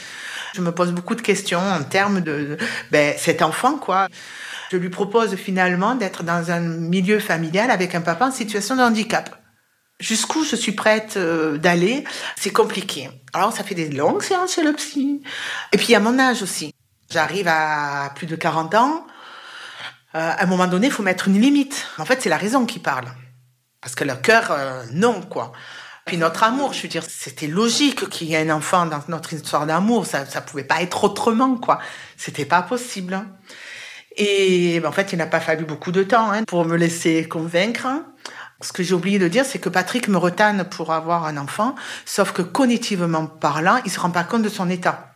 Je 0.55 0.63
me 0.63 0.73
pose 0.73 0.93
beaucoup 0.93 1.15
de 1.15 1.21
questions 1.21 1.61
en 1.61 1.83
termes 1.83 2.23
de 2.23 2.57
ben, 2.91 3.15
cet 3.19 3.43
enfant, 3.43 3.77
quoi. 3.77 4.09
Je 4.71 4.79
lui 4.79 4.89
propose 4.89 5.35
finalement 5.35 5.95
d'être 5.95 6.23
dans 6.23 6.51
un 6.51 6.61
milieu 6.61 7.19
familial 7.19 7.71
avec 7.71 7.95
un 7.95 8.01
papa 8.01 8.29
en 8.29 8.31
situation 8.31 8.75
de 8.77 8.81
handicap. 8.81 9.37
Jusqu'où 10.01 10.45
je 10.45 10.57
suis 10.57 10.73
prête 10.73 11.19
euh, 11.19 11.59
d'aller, 11.59 12.05
c'est 12.37 12.53
compliqué. 12.53 13.11
Alors 13.35 13.53
ça 13.53 13.65
fait 13.65 13.75
des 13.75 13.91
longues 13.91 14.23
séances 14.23 14.55
chez 14.55 14.63
le 14.63 14.73
psy. 14.73 15.23
Et 15.73 15.77
puis 15.77 15.95
à 15.95 16.01
mon 16.01 16.19
âge 16.19 16.43
aussi. 16.43 16.73
J'arrive 17.11 17.49
à 17.49 18.13
plus 18.15 18.27
de 18.27 18.37
40 18.37 18.75
ans. 18.75 19.07
Euh, 20.15 20.31
à 20.31 20.43
un 20.43 20.47
moment 20.47 20.67
donné, 20.67 20.87
il 20.87 20.93
faut 20.93 21.03
mettre 21.03 21.29
une 21.29 21.41
limite. 21.41 21.87
En 21.99 22.05
fait, 22.05 22.23
c'est 22.23 22.29
la 22.29 22.37
raison 22.37 22.67
qui 22.67 22.79
parle. 22.79 23.07
Parce 23.81 23.95
que 23.95 24.05
le 24.05 24.15
cœur, 24.15 24.51
euh, 24.51 24.85
non, 24.93 25.21
quoi. 25.21 25.53
Puis 26.05 26.17
notre 26.19 26.43
amour, 26.43 26.73
je 26.73 26.83
veux 26.83 26.89
dire, 26.89 27.03
c'était 27.09 27.47
logique 27.47 28.09
qu'il 28.11 28.29
y 28.29 28.35
ait 28.35 28.51
un 28.51 28.55
enfant 28.55 28.87
dans 28.87 29.03
notre 29.09 29.33
histoire 29.33 29.67
d'amour. 29.67 30.07
Ça, 30.07 30.27
ça 30.27 30.41
pouvait 30.41 30.65
pas 30.65 30.83
être 30.83 31.05
autrement, 31.05 31.57
quoi. 31.57 31.81
C'était 32.17 32.45
pas 32.45 32.63
possible. 32.63 33.25
Et 34.17 34.81
ben, 34.81 34.89
en 34.89 34.93
fait, 34.93 35.13
il 35.13 35.19
n'a 35.19 35.27
pas 35.27 35.41
fallu 35.41 35.65
beaucoup 35.65 35.93
de 35.93 36.03
temps 36.03 36.31
hein, 36.31 36.45
pour 36.45 36.65
me 36.65 36.77
laisser 36.77 37.27
convaincre. 37.29 37.89
Ce 38.61 38.73
que 38.73 38.83
j'ai 38.83 38.95
oublié 38.95 39.19
de 39.19 39.29
dire, 39.29 39.45
c'est 39.45 39.59
que 39.59 39.69
Patrick 39.69 40.09
me 40.09 40.17
retanne 40.17 40.65
pour 40.65 40.93
avoir 40.93 41.25
un 41.25 41.37
enfant, 41.37 41.75
sauf 42.07 42.33
que 42.33 42.43
cognitivement 42.43 43.27
parlant, 43.27 43.81
il 43.85 43.91
se 43.91 43.99
rend 43.99 44.11
pas 44.11 44.25
compte 44.25 44.43
de 44.43 44.49
son 44.49 44.71
état. 44.71 45.14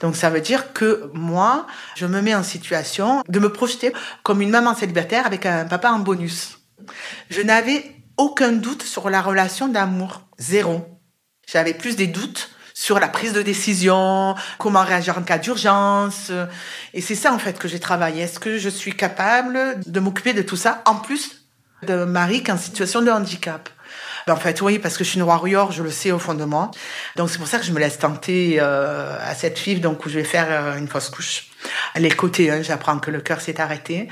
Donc 0.00 0.16
ça 0.16 0.30
veut 0.30 0.40
dire 0.40 0.72
que 0.72 1.10
moi, 1.14 1.66
je 1.96 2.06
me 2.06 2.20
mets 2.20 2.34
en 2.34 2.42
situation 2.42 3.22
de 3.28 3.38
me 3.38 3.52
projeter 3.52 3.92
comme 4.22 4.42
une 4.42 4.50
maman 4.50 4.74
célibataire 4.74 5.26
avec 5.26 5.46
un 5.46 5.64
papa 5.64 5.90
en 5.90 5.98
bonus. 5.98 6.58
Je 7.28 7.42
n'avais 7.42 7.96
aucun 8.16 8.52
doute 8.52 8.82
sur 8.82 9.10
la 9.10 9.22
relation 9.22 9.68
d'amour, 9.68 10.22
zéro. 10.38 10.86
J'avais 11.46 11.74
plus 11.74 11.96
des 11.96 12.06
doutes 12.06 12.50
sur 12.74 12.98
la 12.98 13.08
prise 13.08 13.34
de 13.34 13.42
décision, 13.42 14.34
comment 14.58 14.82
réagir 14.82 15.18
en 15.18 15.22
cas 15.22 15.38
d'urgence. 15.38 16.32
Et 16.94 17.02
c'est 17.02 17.14
ça 17.14 17.32
en 17.32 17.38
fait 17.38 17.58
que 17.58 17.68
j'ai 17.68 17.80
travaillé. 17.80 18.22
Est-ce 18.22 18.40
que 18.40 18.56
je 18.58 18.68
suis 18.70 18.96
capable 18.96 19.80
de 19.84 20.00
m'occuper 20.00 20.32
de 20.32 20.42
tout 20.42 20.56
ça 20.56 20.82
en 20.86 20.94
plus 20.94 21.44
de 21.82 22.04
Marie 22.04 22.42
qui 22.42 22.50
est 22.50 22.54
en 22.54 22.58
situation 22.58 23.02
de 23.02 23.10
handicap? 23.10 23.68
En 24.28 24.36
fait, 24.36 24.60
oui, 24.62 24.78
parce 24.78 24.96
que 24.96 25.04
je 25.04 25.10
suis 25.10 25.18
une 25.18 25.24
warrior, 25.24 25.72
je 25.72 25.82
le 25.82 25.90
sais 25.90 26.12
au 26.12 26.18
fond 26.18 26.34
de 26.34 26.44
moi. 26.44 26.70
Donc 27.16 27.30
c'est 27.30 27.38
pour 27.38 27.46
ça 27.46 27.58
que 27.58 27.64
je 27.64 27.72
me 27.72 27.78
laisse 27.78 27.98
tenter 27.98 28.58
euh, 28.60 29.16
à 29.20 29.34
cette 29.34 29.58
fille, 29.58 29.80
donc 29.80 30.04
où 30.04 30.08
je 30.08 30.18
vais 30.18 30.24
faire 30.24 30.46
euh, 30.50 30.76
une 30.76 30.88
fausse 30.88 31.10
couche. 31.10 31.48
Les 31.96 32.10
côtés, 32.10 32.50
hein, 32.50 32.62
j'apprends 32.62 32.98
que 32.98 33.10
le 33.10 33.20
cœur 33.20 33.40
s'est 33.40 33.60
arrêté. 33.60 34.08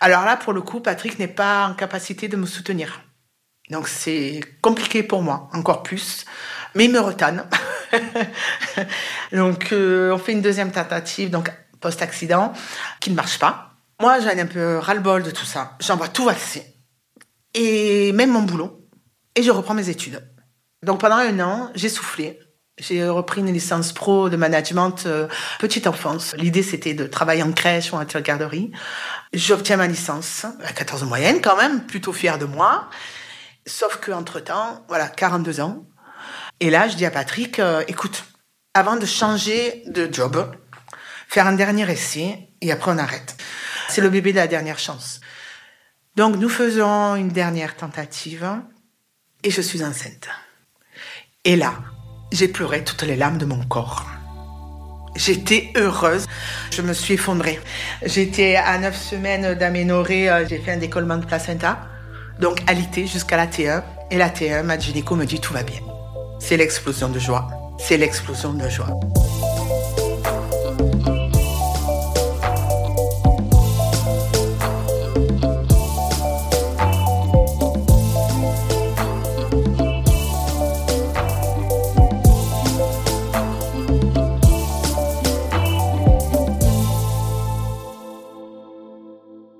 Alors 0.00 0.24
là, 0.24 0.36
pour 0.36 0.52
le 0.52 0.62
coup, 0.62 0.80
Patrick 0.80 1.18
n'est 1.18 1.28
pas 1.28 1.66
en 1.66 1.74
capacité 1.74 2.28
de 2.28 2.36
me 2.36 2.46
soutenir. 2.46 3.00
Donc 3.70 3.88
c'est 3.88 4.40
compliqué 4.62 5.02
pour 5.02 5.22
moi, 5.22 5.48
encore 5.52 5.82
plus. 5.82 6.24
Mais 6.74 6.84
il 6.84 6.92
me 6.92 7.00
retanne. 7.00 7.44
donc 9.32 9.72
euh, 9.72 10.12
on 10.12 10.18
fait 10.18 10.32
une 10.32 10.42
deuxième 10.42 10.70
tentative, 10.70 11.30
donc 11.30 11.50
post-accident, 11.80 12.52
qui 13.00 13.10
ne 13.10 13.16
marche 13.16 13.38
pas. 13.38 13.70
Moi, 14.00 14.20
j'en 14.20 14.30
ai 14.30 14.40
un 14.40 14.46
peu 14.46 14.78
ras-le-bol 14.78 15.22
de 15.22 15.30
tout 15.30 15.46
ça. 15.46 15.76
J'en 15.80 15.96
vois 15.96 16.08
tout 16.08 16.24
valser. 16.24 16.64
Et 17.54 18.12
même 18.12 18.30
mon 18.30 18.42
boulot. 18.42 18.85
Et 19.36 19.42
je 19.42 19.50
reprends 19.50 19.74
mes 19.74 19.90
études. 19.90 20.26
Donc 20.82 21.00
pendant 21.00 21.16
un 21.16 21.38
an, 21.40 21.70
j'ai 21.74 21.88
soufflé. 21.88 22.40
J'ai 22.78 23.08
repris 23.08 23.40
une 23.40 23.52
licence 23.52 23.92
pro 23.92 24.28
de 24.28 24.36
management 24.36 25.04
euh, 25.06 25.28
petite 25.58 25.86
enfance. 25.86 26.34
L'idée, 26.36 26.62
c'était 26.62 26.92
de 26.92 27.06
travailler 27.06 27.42
en 27.42 27.52
crèche 27.52 27.92
ou 27.92 27.96
en 27.96 28.04
garderie. 28.04 28.70
J'obtiens 29.32 29.78
ma 29.78 29.86
licence, 29.86 30.44
à 30.62 30.72
14 30.72 31.04
moyenne 31.04 31.40
quand 31.40 31.56
même, 31.56 31.86
plutôt 31.86 32.12
fière 32.12 32.38
de 32.38 32.44
moi. 32.44 32.90
Sauf 33.66 33.96
que 33.96 34.12
entre 34.12 34.40
temps, 34.40 34.84
voilà, 34.88 35.08
42 35.08 35.60
ans. 35.60 35.86
Et 36.60 36.68
là, 36.68 36.88
je 36.88 36.96
dis 36.96 37.06
à 37.06 37.10
Patrick, 37.10 37.58
euh, 37.58 37.82
écoute, 37.88 38.24
avant 38.74 38.96
de 38.96 39.06
changer 39.06 39.82
de 39.86 40.12
job, 40.12 40.54
faire 41.28 41.46
un 41.46 41.54
dernier 41.54 41.90
essai 41.90 42.50
et 42.60 42.72
après 42.72 42.90
on 42.90 42.98
arrête. 42.98 43.36
C'est 43.88 44.02
le 44.02 44.10
bébé 44.10 44.32
de 44.32 44.36
la 44.36 44.46
dernière 44.46 44.78
chance. 44.78 45.20
Donc 46.14 46.36
nous 46.36 46.48
faisons 46.48 47.16
une 47.16 47.28
dernière 47.28 47.76
tentative 47.76 48.46
et 49.42 49.50
je 49.50 49.60
suis 49.60 49.84
enceinte. 49.84 50.28
Et 51.44 51.56
là, 51.56 51.74
j'ai 52.32 52.48
pleuré 52.48 52.82
toutes 52.84 53.02
les 53.02 53.16
larmes 53.16 53.38
de 53.38 53.46
mon 53.46 53.64
corps. 53.64 54.04
J'étais 55.16 55.70
heureuse. 55.76 56.26
Je 56.70 56.82
me 56.82 56.92
suis 56.92 57.14
effondrée. 57.14 57.58
J'étais 58.04 58.56
à 58.56 58.78
neuf 58.78 58.96
semaines 58.96 59.54
d'aménorrhée. 59.54 60.28
Euh, 60.28 60.46
j'ai 60.46 60.58
fait 60.58 60.72
un 60.72 60.76
décollement 60.76 61.16
de 61.16 61.24
placenta. 61.24 61.78
Donc 62.40 62.60
alité 62.66 63.06
jusqu'à 63.06 63.36
la 63.36 63.46
T1. 63.46 63.82
Et 64.10 64.18
la 64.18 64.28
T1, 64.28 64.62
ma 64.62 64.78
gynéco 64.78 65.16
me 65.16 65.24
dit 65.24 65.40
tout 65.40 65.54
va 65.54 65.62
bien. 65.62 65.80
C'est 66.38 66.56
l'explosion 66.56 67.08
de 67.08 67.18
joie. 67.18 67.48
C'est 67.78 67.96
l'explosion 67.96 68.52
de 68.52 68.68
joie. 68.68 68.98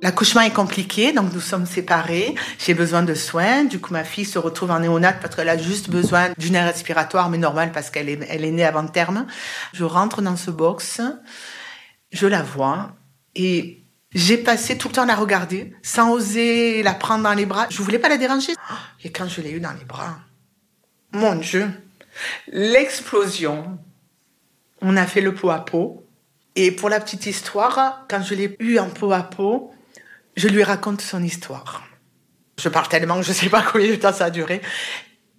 L'accouchement 0.07 0.43
est 0.43 0.53
compliqué, 0.53 1.13
donc 1.13 1.33
nous 1.33 1.41
sommes 1.41 1.67
séparés. 1.67 2.37
J'ai 2.61 2.75
besoin 2.75 3.03
de 3.03 3.13
soins. 3.13 3.65
Du 3.65 3.81
coup, 3.81 3.93
ma 3.93 4.05
fille 4.05 4.25
se 4.25 4.39
retrouve 4.39 4.71
en 4.71 4.79
néonate 4.79 5.19
parce 5.21 5.35
qu'elle 5.35 5.49
a 5.49 5.59
juste 5.59 5.91
besoin 5.91 6.29
d'une 6.39 6.55
aire 6.55 6.67
respiratoire, 6.67 7.29
mais 7.29 7.39
normal 7.39 7.73
parce 7.73 7.91
qu'elle 7.91 8.09
est, 8.09 8.21
elle 8.31 8.45
est 8.45 8.53
née 8.53 8.65
avant 8.65 8.87
terme. 8.87 9.27
Je 9.73 9.83
rentre 9.83 10.23
dans 10.23 10.37
ce 10.37 10.53
box, 10.53 11.01
je 12.13 12.29
la 12.29 12.45
vois 12.45 12.93
et 13.35 13.83
j'ai 14.13 14.39
passé 14.39 14.79
tout 14.79 14.87
le 14.87 14.95
temps 14.95 15.03
à 15.03 15.07
la 15.07 15.17
regarder 15.17 15.75
sans 15.83 16.13
oser 16.13 16.85
la 16.85 16.95
prendre 16.95 17.25
dans 17.25 17.35
les 17.35 17.45
bras. 17.45 17.67
Je 17.69 17.83
voulais 17.83 17.99
pas 17.99 18.09
la 18.09 18.17
déranger. 18.17 18.53
Et 19.03 19.11
quand 19.11 19.27
je 19.27 19.41
l'ai 19.41 19.51
eue 19.51 19.61
dans 19.61 19.73
les 19.73 19.85
bras, 19.85 20.21
mon 21.11 21.35
Dieu, 21.35 21.69
l'explosion. 22.47 23.77
On 24.81 24.97
a 24.97 25.05
fait 25.05 25.21
le 25.21 25.35
pot 25.35 25.51
à 25.51 25.65
pot. 25.65 26.07
Et 26.55 26.71
pour 26.71 26.91
la 26.91 27.01
petite 27.01 27.27
histoire, 27.27 28.07
quand 28.09 28.23
je 28.23 28.37
l'ai 28.37 28.57
eu 28.61 28.79
en 28.79 28.89
pot 28.89 29.11
à 29.11 29.25
pot, 29.25 29.73
je 30.37 30.49
lui 30.49 30.63
raconte 30.63 31.01
son 31.01 31.23
histoire. 31.23 31.83
Je 32.61 32.69
parle 32.69 32.89
tellement 32.89 33.17
que 33.17 33.23
je 33.23 33.31
ne 33.31 33.35
sais 33.35 33.49
pas 33.49 33.63
combien 33.63 33.91
de 33.91 33.97
temps 33.97 34.13
ça 34.13 34.27
a 34.27 34.31
duré. 34.31 34.61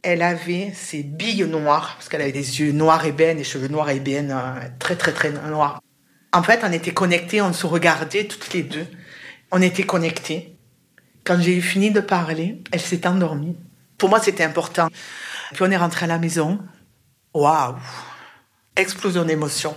Elle 0.03 0.21
avait 0.21 0.71
ses 0.73 1.03
billes 1.03 1.45
noires, 1.45 1.95
parce 1.95 2.10
qu'elle 2.10 2.21
avait 2.21 2.31
des 2.31 2.60
yeux 2.60 2.71
noirs 2.71 3.05
ébènes, 3.05 3.38
des 3.38 3.43
cheveux 3.43 3.67
noirs 3.67 3.89
ébènes, 3.89 4.31
euh, 4.31 4.67
très 4.79 4.95
très 4.95 5.12
très 5.12 5.31
noirs. 5.31 5.81
En 6.33 6.43
fait, 6.43 6.62
on 6.63 6.71
était 6.71 6.93
connectés, 6.93 7.41
on 7.41 7.53
se 7.53 7.65
regardait 7.65 8.25
toutes 8.25 8.53
les 8.53 8.63
deux. 8.63 8.86
On 9.51 9.62
était 9.62 9.83
connectés. 9.83 10.57
Quand 11.23 11.39
j'ai 11.39 11.60
fini 11.62 11.91
de 11.91 11.99
parler, 11.99 12.63
elle 12.71 12.81
s'est 12.81 13.07
endormie. 13.07 13.57
Pour 13.97 14.10
moi, 14.10 14.19
c'était 14.19 14.43
important. 14.43 14.89
Puis 15.53 15.63
on 15.63 15.71
est 15.71 15.77
rentré 15.77 16.05
à 16.05 16.07
la 16.07 16.19
maison. 16.19 16.60
Waouh 17.33 17.75
Explosion 18.75 19.25
d'émotion. 19.25 19.75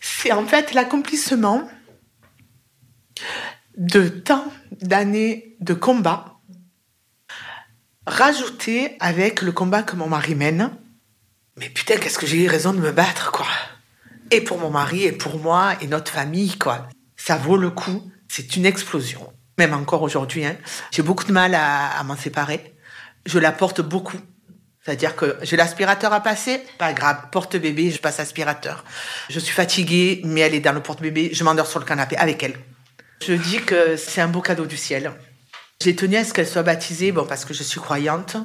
C'est 0.00 0.32
en 0.32 0.46
fait 0.46 0.74
l'accomplissement 0.74 1.68
de 3.76 4.08
temps 4.08 4.52
d'années 4.80 5.56
de 5.60 5.74
combat, 5.74 6.38
rajouté 8.06 8.96
avec 9.00 9.42
le 9.42 9.52
combat 9.52 9.82
que 9.82 9.96
mon 9.96 10.08
mari 10.08 10.34
mène. 10.34 10.70
Mais 11.56 11.68
putain, 11.68 11.96
qu'est-ce 11.96 12.18
que 12.18 12.26
j'ai 12.26 12.44
eu 12.44 12.48
raison 12.48 12.72
de 12.72 12.80
me 12.80 12.92
battre, 12.92 13.30
quoi. 13.32 13.46
Et 14.30 14.40
pour 14.40 14.58
mon 14.58 14.70
mari, 14.70 15.04
et 15.04 15.12
pour 15.12 15.38
moi, 15.38 15.74
et 15.80 15.86
notre 15.86 16.10
famille, 16.10 16.58
quoi. 16.58 16.88
Ça 17.16 17.36
vaut 17.36 17.56
le 17.56 17.70
coup. 17.70 18.10
C'est 18.28 18.56
une 18.56 18.66
explosion. 18.66 19.32
Même 19.58 19.74
encore 19.74 20.02
aujourd'hui, 20.02 20.44
hein. 20.44 20.56
J'ai 20.90 21.02
beaucoup 21.02 21.24
de 21.24 21.32
mal 21.32 21.54
à, 21.54 22.02
m'en 22.04 22.16
séparer. 22.16 22.74
Je 23.26 23.38
la 23.38 23.52
porte 23.52 23.80
beaucoup. 23.80 24.18
C'est-à-dire 24.84 25.16
que 25.16 25.38
j'ai 25.42 25.56
l'aspirateur 25.56 26.12
à 26.12 26.20
passer, 26.20 26.60
pas 26.78 26.92
grave, 26.92 27.30
porte-bébé, 27.32 27.90
je 27.90 27.98
passe 27.98 28.20
aspirateur. 28.20 28.84
Je 29.30 29.38
suis 29.38 29.54
fatiguée, 29.54 30.20
mais 30.24 30.40
elle 30.40 30.54
est 30.54 30.60
dans 30.60 30.72
le 30.72 30.82
porte-bébé, 30.82 31.30
je 31.32 31.42
m'endors 31.42 31.66
sur 31.66 31.78
le 31.78 31.86
canapé 31.86 32.16
avec 32.18 32.42
elle. 32.42 32.58
Je 33.22 33.32
dis 33.34 33.60
que 33.60 33.96
c'est 33.96 34.20
un 34.20 34.28
beau 34.28 34.40
cadeau 34.40 34.66
du 34.66 34.76
ciel. 34.76 35.12
J'ai 35.82 35.96
tenu 35.96 36.16
à 36.16 36.24
ce 36.24 36.32
qu'elle 36.32 36.46
soit 36.46 36.62
baptisée, 36.62 37.12
bon, 37.12 37.26
parce 37.26 37.44
que 37.44 37.52
je 37.52 37.62
suis 37.62 37.80
croyante. 37.80 38.36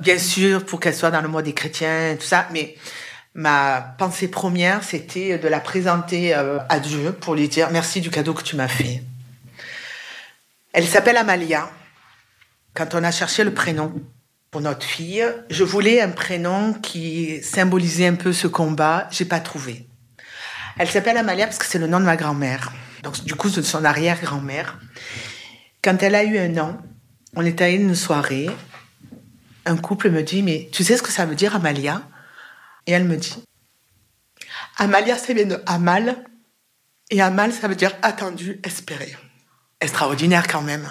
Bien 0.00 0.18
sûr, 0.18 0.64
pour 0.64 0.80
qu'elle 0.80 0.94
soit 0.94 1.10
dans 1.10 1.20
le 1.20 1.28
mois 1.28 1.42
des 1.42 1.52
chrétiens, 1.52 2.16
tout 2.18 2.26
ça, 2.26 2.48
mais 2.52 2.76
ma 3.34 3.94
pensée 3.98 4.28
première, 4.28 4.82
c'était 4.82 5.38
de 5.38 5.48
la 5.48 5.60
présenter 5.60 6.34
euh, 6.34 6.58
à 6.68 6.80
Dieu 6.80 7.12
pour 7.12 7.34
lui 7.34 7.48
dire 7.48 7.68
merci 7.70 8.00
du 8.00 8.10
cadeau 8.10 8.34
que 8.34 8.42
tu 8.42 8.56
m'as 8.56 8.68
fait. 8.68 9.02
Elle 10.72 10.86
s'appelle 10.86 11.16
Amalia. 11.16 11.70
Quand 12.74 12.94
on 12.94 13.04
a 13.04 13.10
cherché 13.10 13.44
le 13.44 13.52
prénom 13.52 13.92
pour 14.50 14.60
notre 14.60 14.84
fille, 14.84 15.26
je 15.50 15.64
voulais 15.64 16.00
un 16.00 16.10
prénom 16.10 16.74
qui 16.74 17.42
symbolisait 17.42 18.06
un 18.06 18.14
peu 18.14 18.32
ce 18.32 18.46
combat. 18.46 19.08
J'ai 19.10 19.24
pas 19.24 19.40
trouvé. 19.40 19.86
Elle 20.78 20.88
s'appelle 20.88 21.16
Amalia 21.16 21.46
parce 21.46 21.58
que 21.58 21.66
c'est 21.66 21.78
le 21.78 21.86
nom 21.86 22.00
de 22.00 22.04
ma 22.04 22.16
grand-mère 22.16 22.72
donc 23.06 23.22
du 23.22 23.36
coup 23.36 23.50
de 23.50 23.62
son 23.62 23.84
arrière-grand-mère. 23.84 24.80
Quand 25.80 26.02
elle 26.02 26.16
a 26.16 26.24
eu 26.24 26.38
un 26.38 26.58
an, 26.58 26.76
on 27.36 27.46
est 27.46 27.60
allé 27.60 27.76
une 27.76 27.94
soirée. 27.94 28.50
Un 29.64 29.76
couple 29.76 30.10
me 30.10 30.24
dit, 30.24 30.42
mais 30.42 30.68
tu 30.72 30.82
sais 30.82 30.96
ce 30.96 31.04
que 31.04 31.12
ça 31.12 31.24
veut 31.24 31.36
dire 31.36 31.54
Amalia? 31.54 32.02
Et 32.88 32.92
elle 32.92 33.04
me 33.04 33.16
dit, 33.16 33.44
Amalia, 34.76 35.16
ça 35.16 35.32
vient 35.34 35.46
de 35.46 35.62
Amal. 35.66 36.16
Et 37.10 37.22
Amal, 37.22 37.52
ça 37.52 37.68
veut 37.68 37.76
dire 37.76 37.92
attendu, 38.02 38.60
espéré. 38.64 39.16
Extraordinaire 39.80 40.48
quand 40.48 40.62
même. 40.62 40.88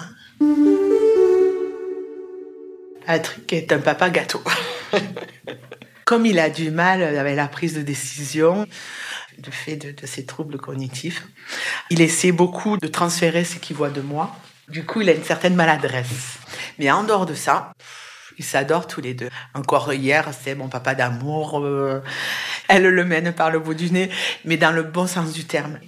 Patrick 3.04 3.52
est 3.52 3.72
un 3.72 3.78
papa 3.78 4.08
gâteau. 4.08 4.42
Comme 6.06 6.24
il 6.24 6.38
a 6.38 6.48
du 6.48 6.70
mal 6.70 7.02
avec 7.02 7.36
la 7.36 7.48
prise 7.48 7.74
de 7.74 7.82
décision, 7.82 8.66
du 9.38 9.50
fait 9.50 9.76
de, 9.76 9.90
de, 9.90 10.26
troubles 10.26 10.58
cognitifs. 10.58 11.26
Il 11.90 12.00
essaie 12.00 12.32
beaucoup 12.32 12.76
de 12.76 12.86
transférer 12.86 13.44
ce 13.44 13.56
qu'il 13.56 13.76
voit 13.76 13.90
de 13.90 14.00
moi. 14.00 14.34
Du 14.68 14.84
coup, 14.84 15.00
il 15.00 15.08
a 15.08 15.12
une 15.12 15.24
certaine 15.24 15.54
maladresse. 15.54 16.38
Mais 16.78 16.90
en 16.90 17.04
dehors 17.04 17.26
de 17.26 17.34
ça, 17.34 17.72
ils 18.38 18.44
s'adorent 18.44 18.86
tous 18.86 19.00
les 19.00 19.14
deux. 19.14 19.30
Encore 19.54 19.92
hier, 19.92 20.28
c'est 20.38 20.54
mon 20.54 20.68
papa 20.68 20.94
d'amour. 20.94 21.64
Euh, 21.64 22.02
elle 22.68 22.82
le 22.82 23.04
mène 23.04 23.32
par 23.32 23.50
le 23.50 23.60
bout 23.60 23.74
du 23.74 23.90
nez, 23.90 24.10
mais 24.44 24.56
dans 24.56 24.72
le 24.72 24.82
bon 24.82 25.06
sens 25.06 25.32
du 25.32 25.44
terme. 25.44 25.78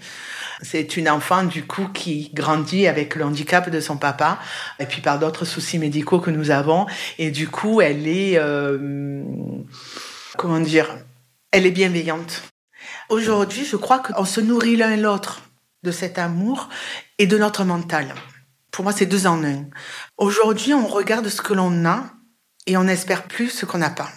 C'est 0.62 0.96
une 0.96 1.08
enfant, 1.08 1.44
du 1.44 1.64
coup, 1.64 1.88
qui 1.88 2.30
grandit 2.34 2.88
avec 2.88 3.14
le 3.14 3.24
handicap 3.24 3.70
de 3.70 3.80
son 3.80 3.96
papa, 3.96 4.40
et 4.80 4.86
puis 4.86 5.00
par 5.00 5.18
d'autres 5.18 5.44
soucis 5.44 5.78
médicaux 5.78 6.18
que 6.18 6.30
nous 6.30 6.50
avons. 6.50 6.86
Et 7.18 7.30
du 7.30 7.48
coup, 7.48 7.80
elle 7.80 8.08
est, 8.08 8.38
euh, 8.38 9.22
comment 10.36 10.60
dire, 10.60 10.96
elle 11.52 11.66
est 11.66 11.70
bienveillante. 11.70 12.42
Aujourd'hui, 13.08 13.64
je 13.64 13.76
crois 13.76 14.00
qu'on 14.00 14.26
se 14.26 14.40
nourrit 14.40 14.76
l'un 14.76 14.90
et 14.90 14.96
l'autre 14.98 15.40
de 15.82 15.90
cet 15.90 16.18
amour 16.18 16.68
et 17.16 17.26
de 17.26 17.38
notre 17.38 17.64
mental. 17.64 18.14
Pour 18.70 18.84
moi, 18.84 18.92
c'est 18.92 19.06
deux 19.06 19.26
en 19.26 19.42
un. 19.44 19.64
Aujourd'hui, 20.18 20.74
on 20.74 20.86
regarde 20.86 21.28
ce 21.28 21.40
que 21.40 21.54
l'on 21.54 21.86
a 21.86 22.04
et 22.66 22.76
on 22.76 22.86
espère 22.86 23.22
plus 23.22 23.48
ce 23.48 23.64
qu'on 23.64 23.78
n'a 23.78 23.88
pas. 23.88 24.10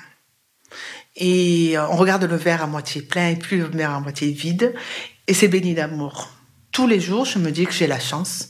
Et 1.15 1.75
on 1.77 1.95
regarde 1.95 2.25
le 2.25 2.35
verre 2.35 2.63
à 2.63 2.67
moitié 2.67 3.01
plein 3.01 3.29
et 3.29 3.37
plus 3.37 3.59
le 3.59 3.65
verre 3.65 3.91
à 3.91 4.01
moitié 4.01 4.31
vide. 4.31 4.75
Et 5.27 5.33
c'est 5.33 5.47
béni 5.47 5.73
d'amour. 5.73 6.29
Tous 6.73 6.87
les 6.87 6.99
jours, 6.99 7.23
je 7.25 7.39
me 7.39 7.51
dis 7.51 7.65
que 7.65 7.73
j'ai 7.73 7.87
la 7.87 7.99
chance 7.99 8.49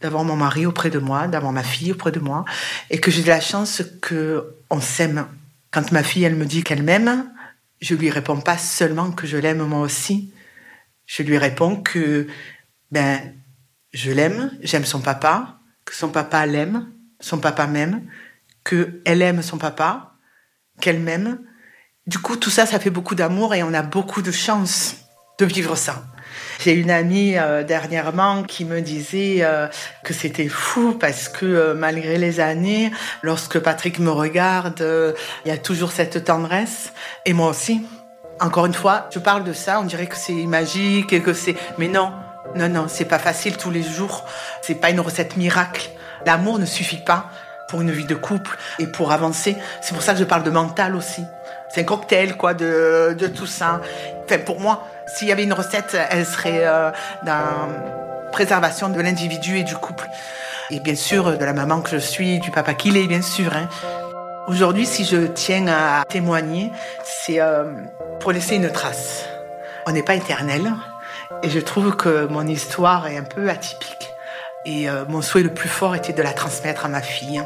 d'avoir 0.00 0.24
mon 0.24 0.36
mari 0.36 0.64
auprès 0.64 0.90
de 0.90 0.98
moi, 0.98 1.28
d'avoir 1.28 1.52
ma 1.52 1.62
fille 1.62 1.92
auprès 1.92 2.12
de 2.12 2.20
moi, 2.20 2.44
et 2.88 2.98
que 2.98 3.10
j'ai 3.10 3.24
la 3.24 3.40
chance 3.40 3.82
que 4.00 4.54
on 4.70 4.80
s'aime. 4.80 5.26
Quand 5.70 5.92
ma 5.92 6.02
fille, 6.02 6.24
elle 6.24 6.36
me 6.36 6.46
dit 6.46 6.62
qu'elle 6.62 6.82
m'aime, 6.82 7.30
je 7.80 7.94
lui 7.94 8.10
réponds 8.10 8.40
pas 8.40 8.58
seulement 8.58 9.10
que 9.12 9.26
je 9.26 9.36
l'aime 9.36 9.64
moi 9.64 9.80
aussi. 9.80 10.32
Je 11.06 11.22
lui 11.22 11.38
réponds 11.38 11.76
que 11.76 12.26
ben 12.90 13.34
je 13.92 14.10
l'aime, 14.10 14.50
j'aime 14.62 14.84
son 14.84 15.00
papa, 15.00 15.58
que 15.84 15.94
son 15.94 16.10
papa 16.10 16.44
l'aime, 16.46 16.92
son 17.20 17.38
papa 17.38 17.66
m'aime 17.66 18.02
qu'elle 18.68 19.22
aime 19.22 19.42
son 19.42 19.58
papa, 19.58 20.14
qu'elle 20.80 21.00
m'aime. 21.00 21.40
Du 22.06 22.18
coup, 22.18 22.36
tout 22.36 22.50
ça, 22.50 22.66
ça 22.66 22.78
fait 22.78 22.90
beaucoup 22.90 23.14
d'amour 23.14 23.54
et 23.54 23.62
on 23.62 23.74
a 23.74 23.82
beaucoup 23.82 24.22
de 24.22 24.32
chance 24.32 24.96
de 25.38 25.44
vivre 25.44 25.76
ça. 25.76 26.02
J'ai 26.60 26.72
une 26.72 26.90
amie 26.90 27.38
euh, 27.38 27.62
dernièrement 27.62 28.42
qui 28.42 28.64
me 28.64 28.80
disait 28.80 29.38
euh, 29.40 29.68
que 30.02 30.12
c'était 30.12 30.48
fou 30.48 30.96
parce 30.98 31.28
que 31.28 31.46
euh, 31.46 31.74
malgré 31.74 32.18
les 32.18 32.40
années, 32.40 32.90
lorsque 33.22 33.60
Patrick 33.60 34.00
me 34.00 34.10
regarde, 34.10 34.84
il 35.44 35.48
y 35.48 35.52
a 35.52 35.58
toujours 35.58 35.92
cette 35.92 36.24
tendresse. 36.24 36.92
Et 37.24 37.32
moi 37.32 37.48
aussi. 37.48 37.86
Encore 38.40 38.66
une 38.66 38.74
fois, 38.74 39.08
je 39.12 39.18
parle 39.18 39.42
de 39.42 39.52
ça, 39.52 39.80
on 39.80 39.84
dirait 39.84 40.06
que 40.06 40.14
c'est 40.14 40.46
magique 40.46 41.12
et 41.12 41.20
que 41.20 41.32
c'est... 41.32 41.56
Mais 41.76 41.88
non, 41.88 42.12
non, 42.54 42.68
non, 42.68 42.86
c'est 42.86 43.04
pas 43.04 43.18
facile 43.18 43.56
tous 43.56 43.72
les 43.72 43.82
jours. 43.82 44.24
C'est 44.62 44.76
pas 44.76 44.90
une 44.90 45.00
recette 45.00 45.36
miracle. 45.36 45.90
L'amour 46.24 46.60
ne 46.60 46.64
suffit 46.64 47.02
pas 47.04 47.30
pour 47.68 47.80
une 47.80 47.90
vie 47.90 48.04
de 48.04 48.14
couple 48.14 48.56
et 48.78 48.86
pour 48.86 49.10
avancer. 49.10 49.56
C'est 49.82 49.92
pour 49.92 50.04
ça 50.04 50.12
que 50.12 50.20
je 50.20 50.24
parle 50.24 50.44
de 50.44 50.50
mental 50.50 50.94
aussi. 50.94 51.22
C'est 51.68 51.80
un 51.80 51.84
cocktail, 51.84 52.36
quoi, 52.36 52.54
de, 52.54 53.16
de 53.18 53.26
tout 53.26 53.46
ça. 53.46 53.80
Enfin, 54.24 54.38
pour 54.38 54.60
moi, 54.60 54.86
s'il 55.08 55.28
y 55.28 55.32
avait 55.32 55.44
une 55.44 55.52
recette, 55.52 55.96
elle 56.10 56.26
serait 56.26 56.66
euh, 56.66 56.90
dans 57.24 57.68
préservation 58.32 58.88
de 58.88 59.00
l'individu 59.00 59.58
et 59.58 59.64
du 59.64 59.74
couple. 59.74 60.06
Et 60.70 60.80
bien 60.80 60.94
sûr, 60.94 61.38
de 61.38 61.44
la 61.44 61.52
maman 61.52 61.80
que 61.80 61.90
je 61.90 61.96
suis, 61.96 62.38
du 62.40 62.50
papa 62.50 62.74
qu'il 62.74 62.96
est, 62.96 63.06
bien 63.06 63.22
sûr. 63.22 63.52
Hein. 63.54 63.68
Aujourd'hui, 64.46 64.86
si 64.86 65.04
je 65.04 65.26
tiens 65.26 65.66
à 65.66 66.04
témoigner, 66.06 66.72
c'est 67.04 67.40
euh, 67.40 67.64
pour 68.20 68.32
laisser 68.32 68.56
une 68.56 68.70
trace. 68.70 69.24
On 69.86 69.92
n'est 69.92 70.02
pas 70.02 70.14
éternel. 70.14 70.72
Et 71.42 71.50
je 71.50 71.58
trouve 71.58 71.96
que 71.96 72.26
mon 72.26 72.46
histoire 72.46 73.06
est 73.06 73.16
un 73.16 73.24
peu 73.24 73.48
atypique. 73.48 74.10
Et 74.64 74.88
euh, 74.88 75.04
mon 75.08 75.22
souhait 75.22 75.42
le 75.42 75.52
plus 75.52 75.68
fort 75.68 75.94
était 75.94 76.12
de 76.12 76.22
la 76.22 76.32
transmettre 76.32 76.84
à 76.84 76.88
ma 76.88 77.00
fille. 77.00 77.42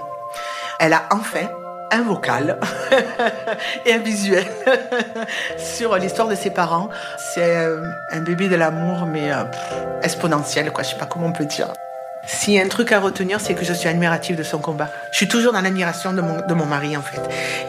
Elle 0.81 0.93
a 0.93 1.05
enfin 1.11 1.49
un 1.93 2.03
vocal 2.03 2.59
et 3.87 3.93
un 3.93 3.99
visuel 3.99 4.47
sur 5.59 5.97
l'histoire 5.97 6.29
de 6.29 6.35
ses 6.35 6.51
parents. 6.51 6.89
C'est 7.17 7.57
euh, 7.57 7.85
un 8.11 8.21
bébé 8.21 8.49
de 8.49 8.57
l'amour, 8.57 9.07
mais 9.07 9.33
euh, 9.33 9.45
exponentiel, 10.03 10.73
quoi. 10.73 10.83
Je 10.83 10.91
sais 10.91 10.99
pas 10.99 11.07
comment 11.07 11.27
on 11.27 11.33
peut 11.33 11.45
dire. 11.45 11.73
S'il 12.27 12.55
y 12.55 12.61
a 12.61 12.65
un 12.65 12.69
truc 12.69 12.93
à 12.93 13.01
retenir, 13.01 13.41
c'est 13.41 13.55
que 13.55 13.65
je 13.65 13.73
suis 13.73 13.89
admirative 13.89 14.37
de 14.37 14.43
son 14.43 14.59
combat. 14.59 14.89
Je 15.11 15.19
suis 15.19 15.29
toujours 15.29 15.53
dans 15.53 15.61
l'admiration 15.61 16.13
de 16.13 16.21
mon, 16.21 16.47
de 16.47 16.55
mon 16.55 16.67
mari, 16.67 16.97
en 16.97 17.03
fait. 17.03 17.21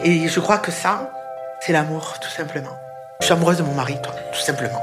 Et 0.04 0.28
je 0.28 0.40
crois 0.40 0.58
que 0.58 0.70
ça, 0.70 1.10
c'est 1.60 1.72
l'amour, 1.72 2.14
tout 2.20 2.30
simplement. 2.30 2.76
Je 3.20 3.26
suis 3.26 3.32
amoureuse 3.32 3.58
de 3.58 3.62
mon 3.62 3.74
mari, 3.74 3.96
toi, 4.02 4.14
tout 4.32 4.40
simplement. 4.40 4.82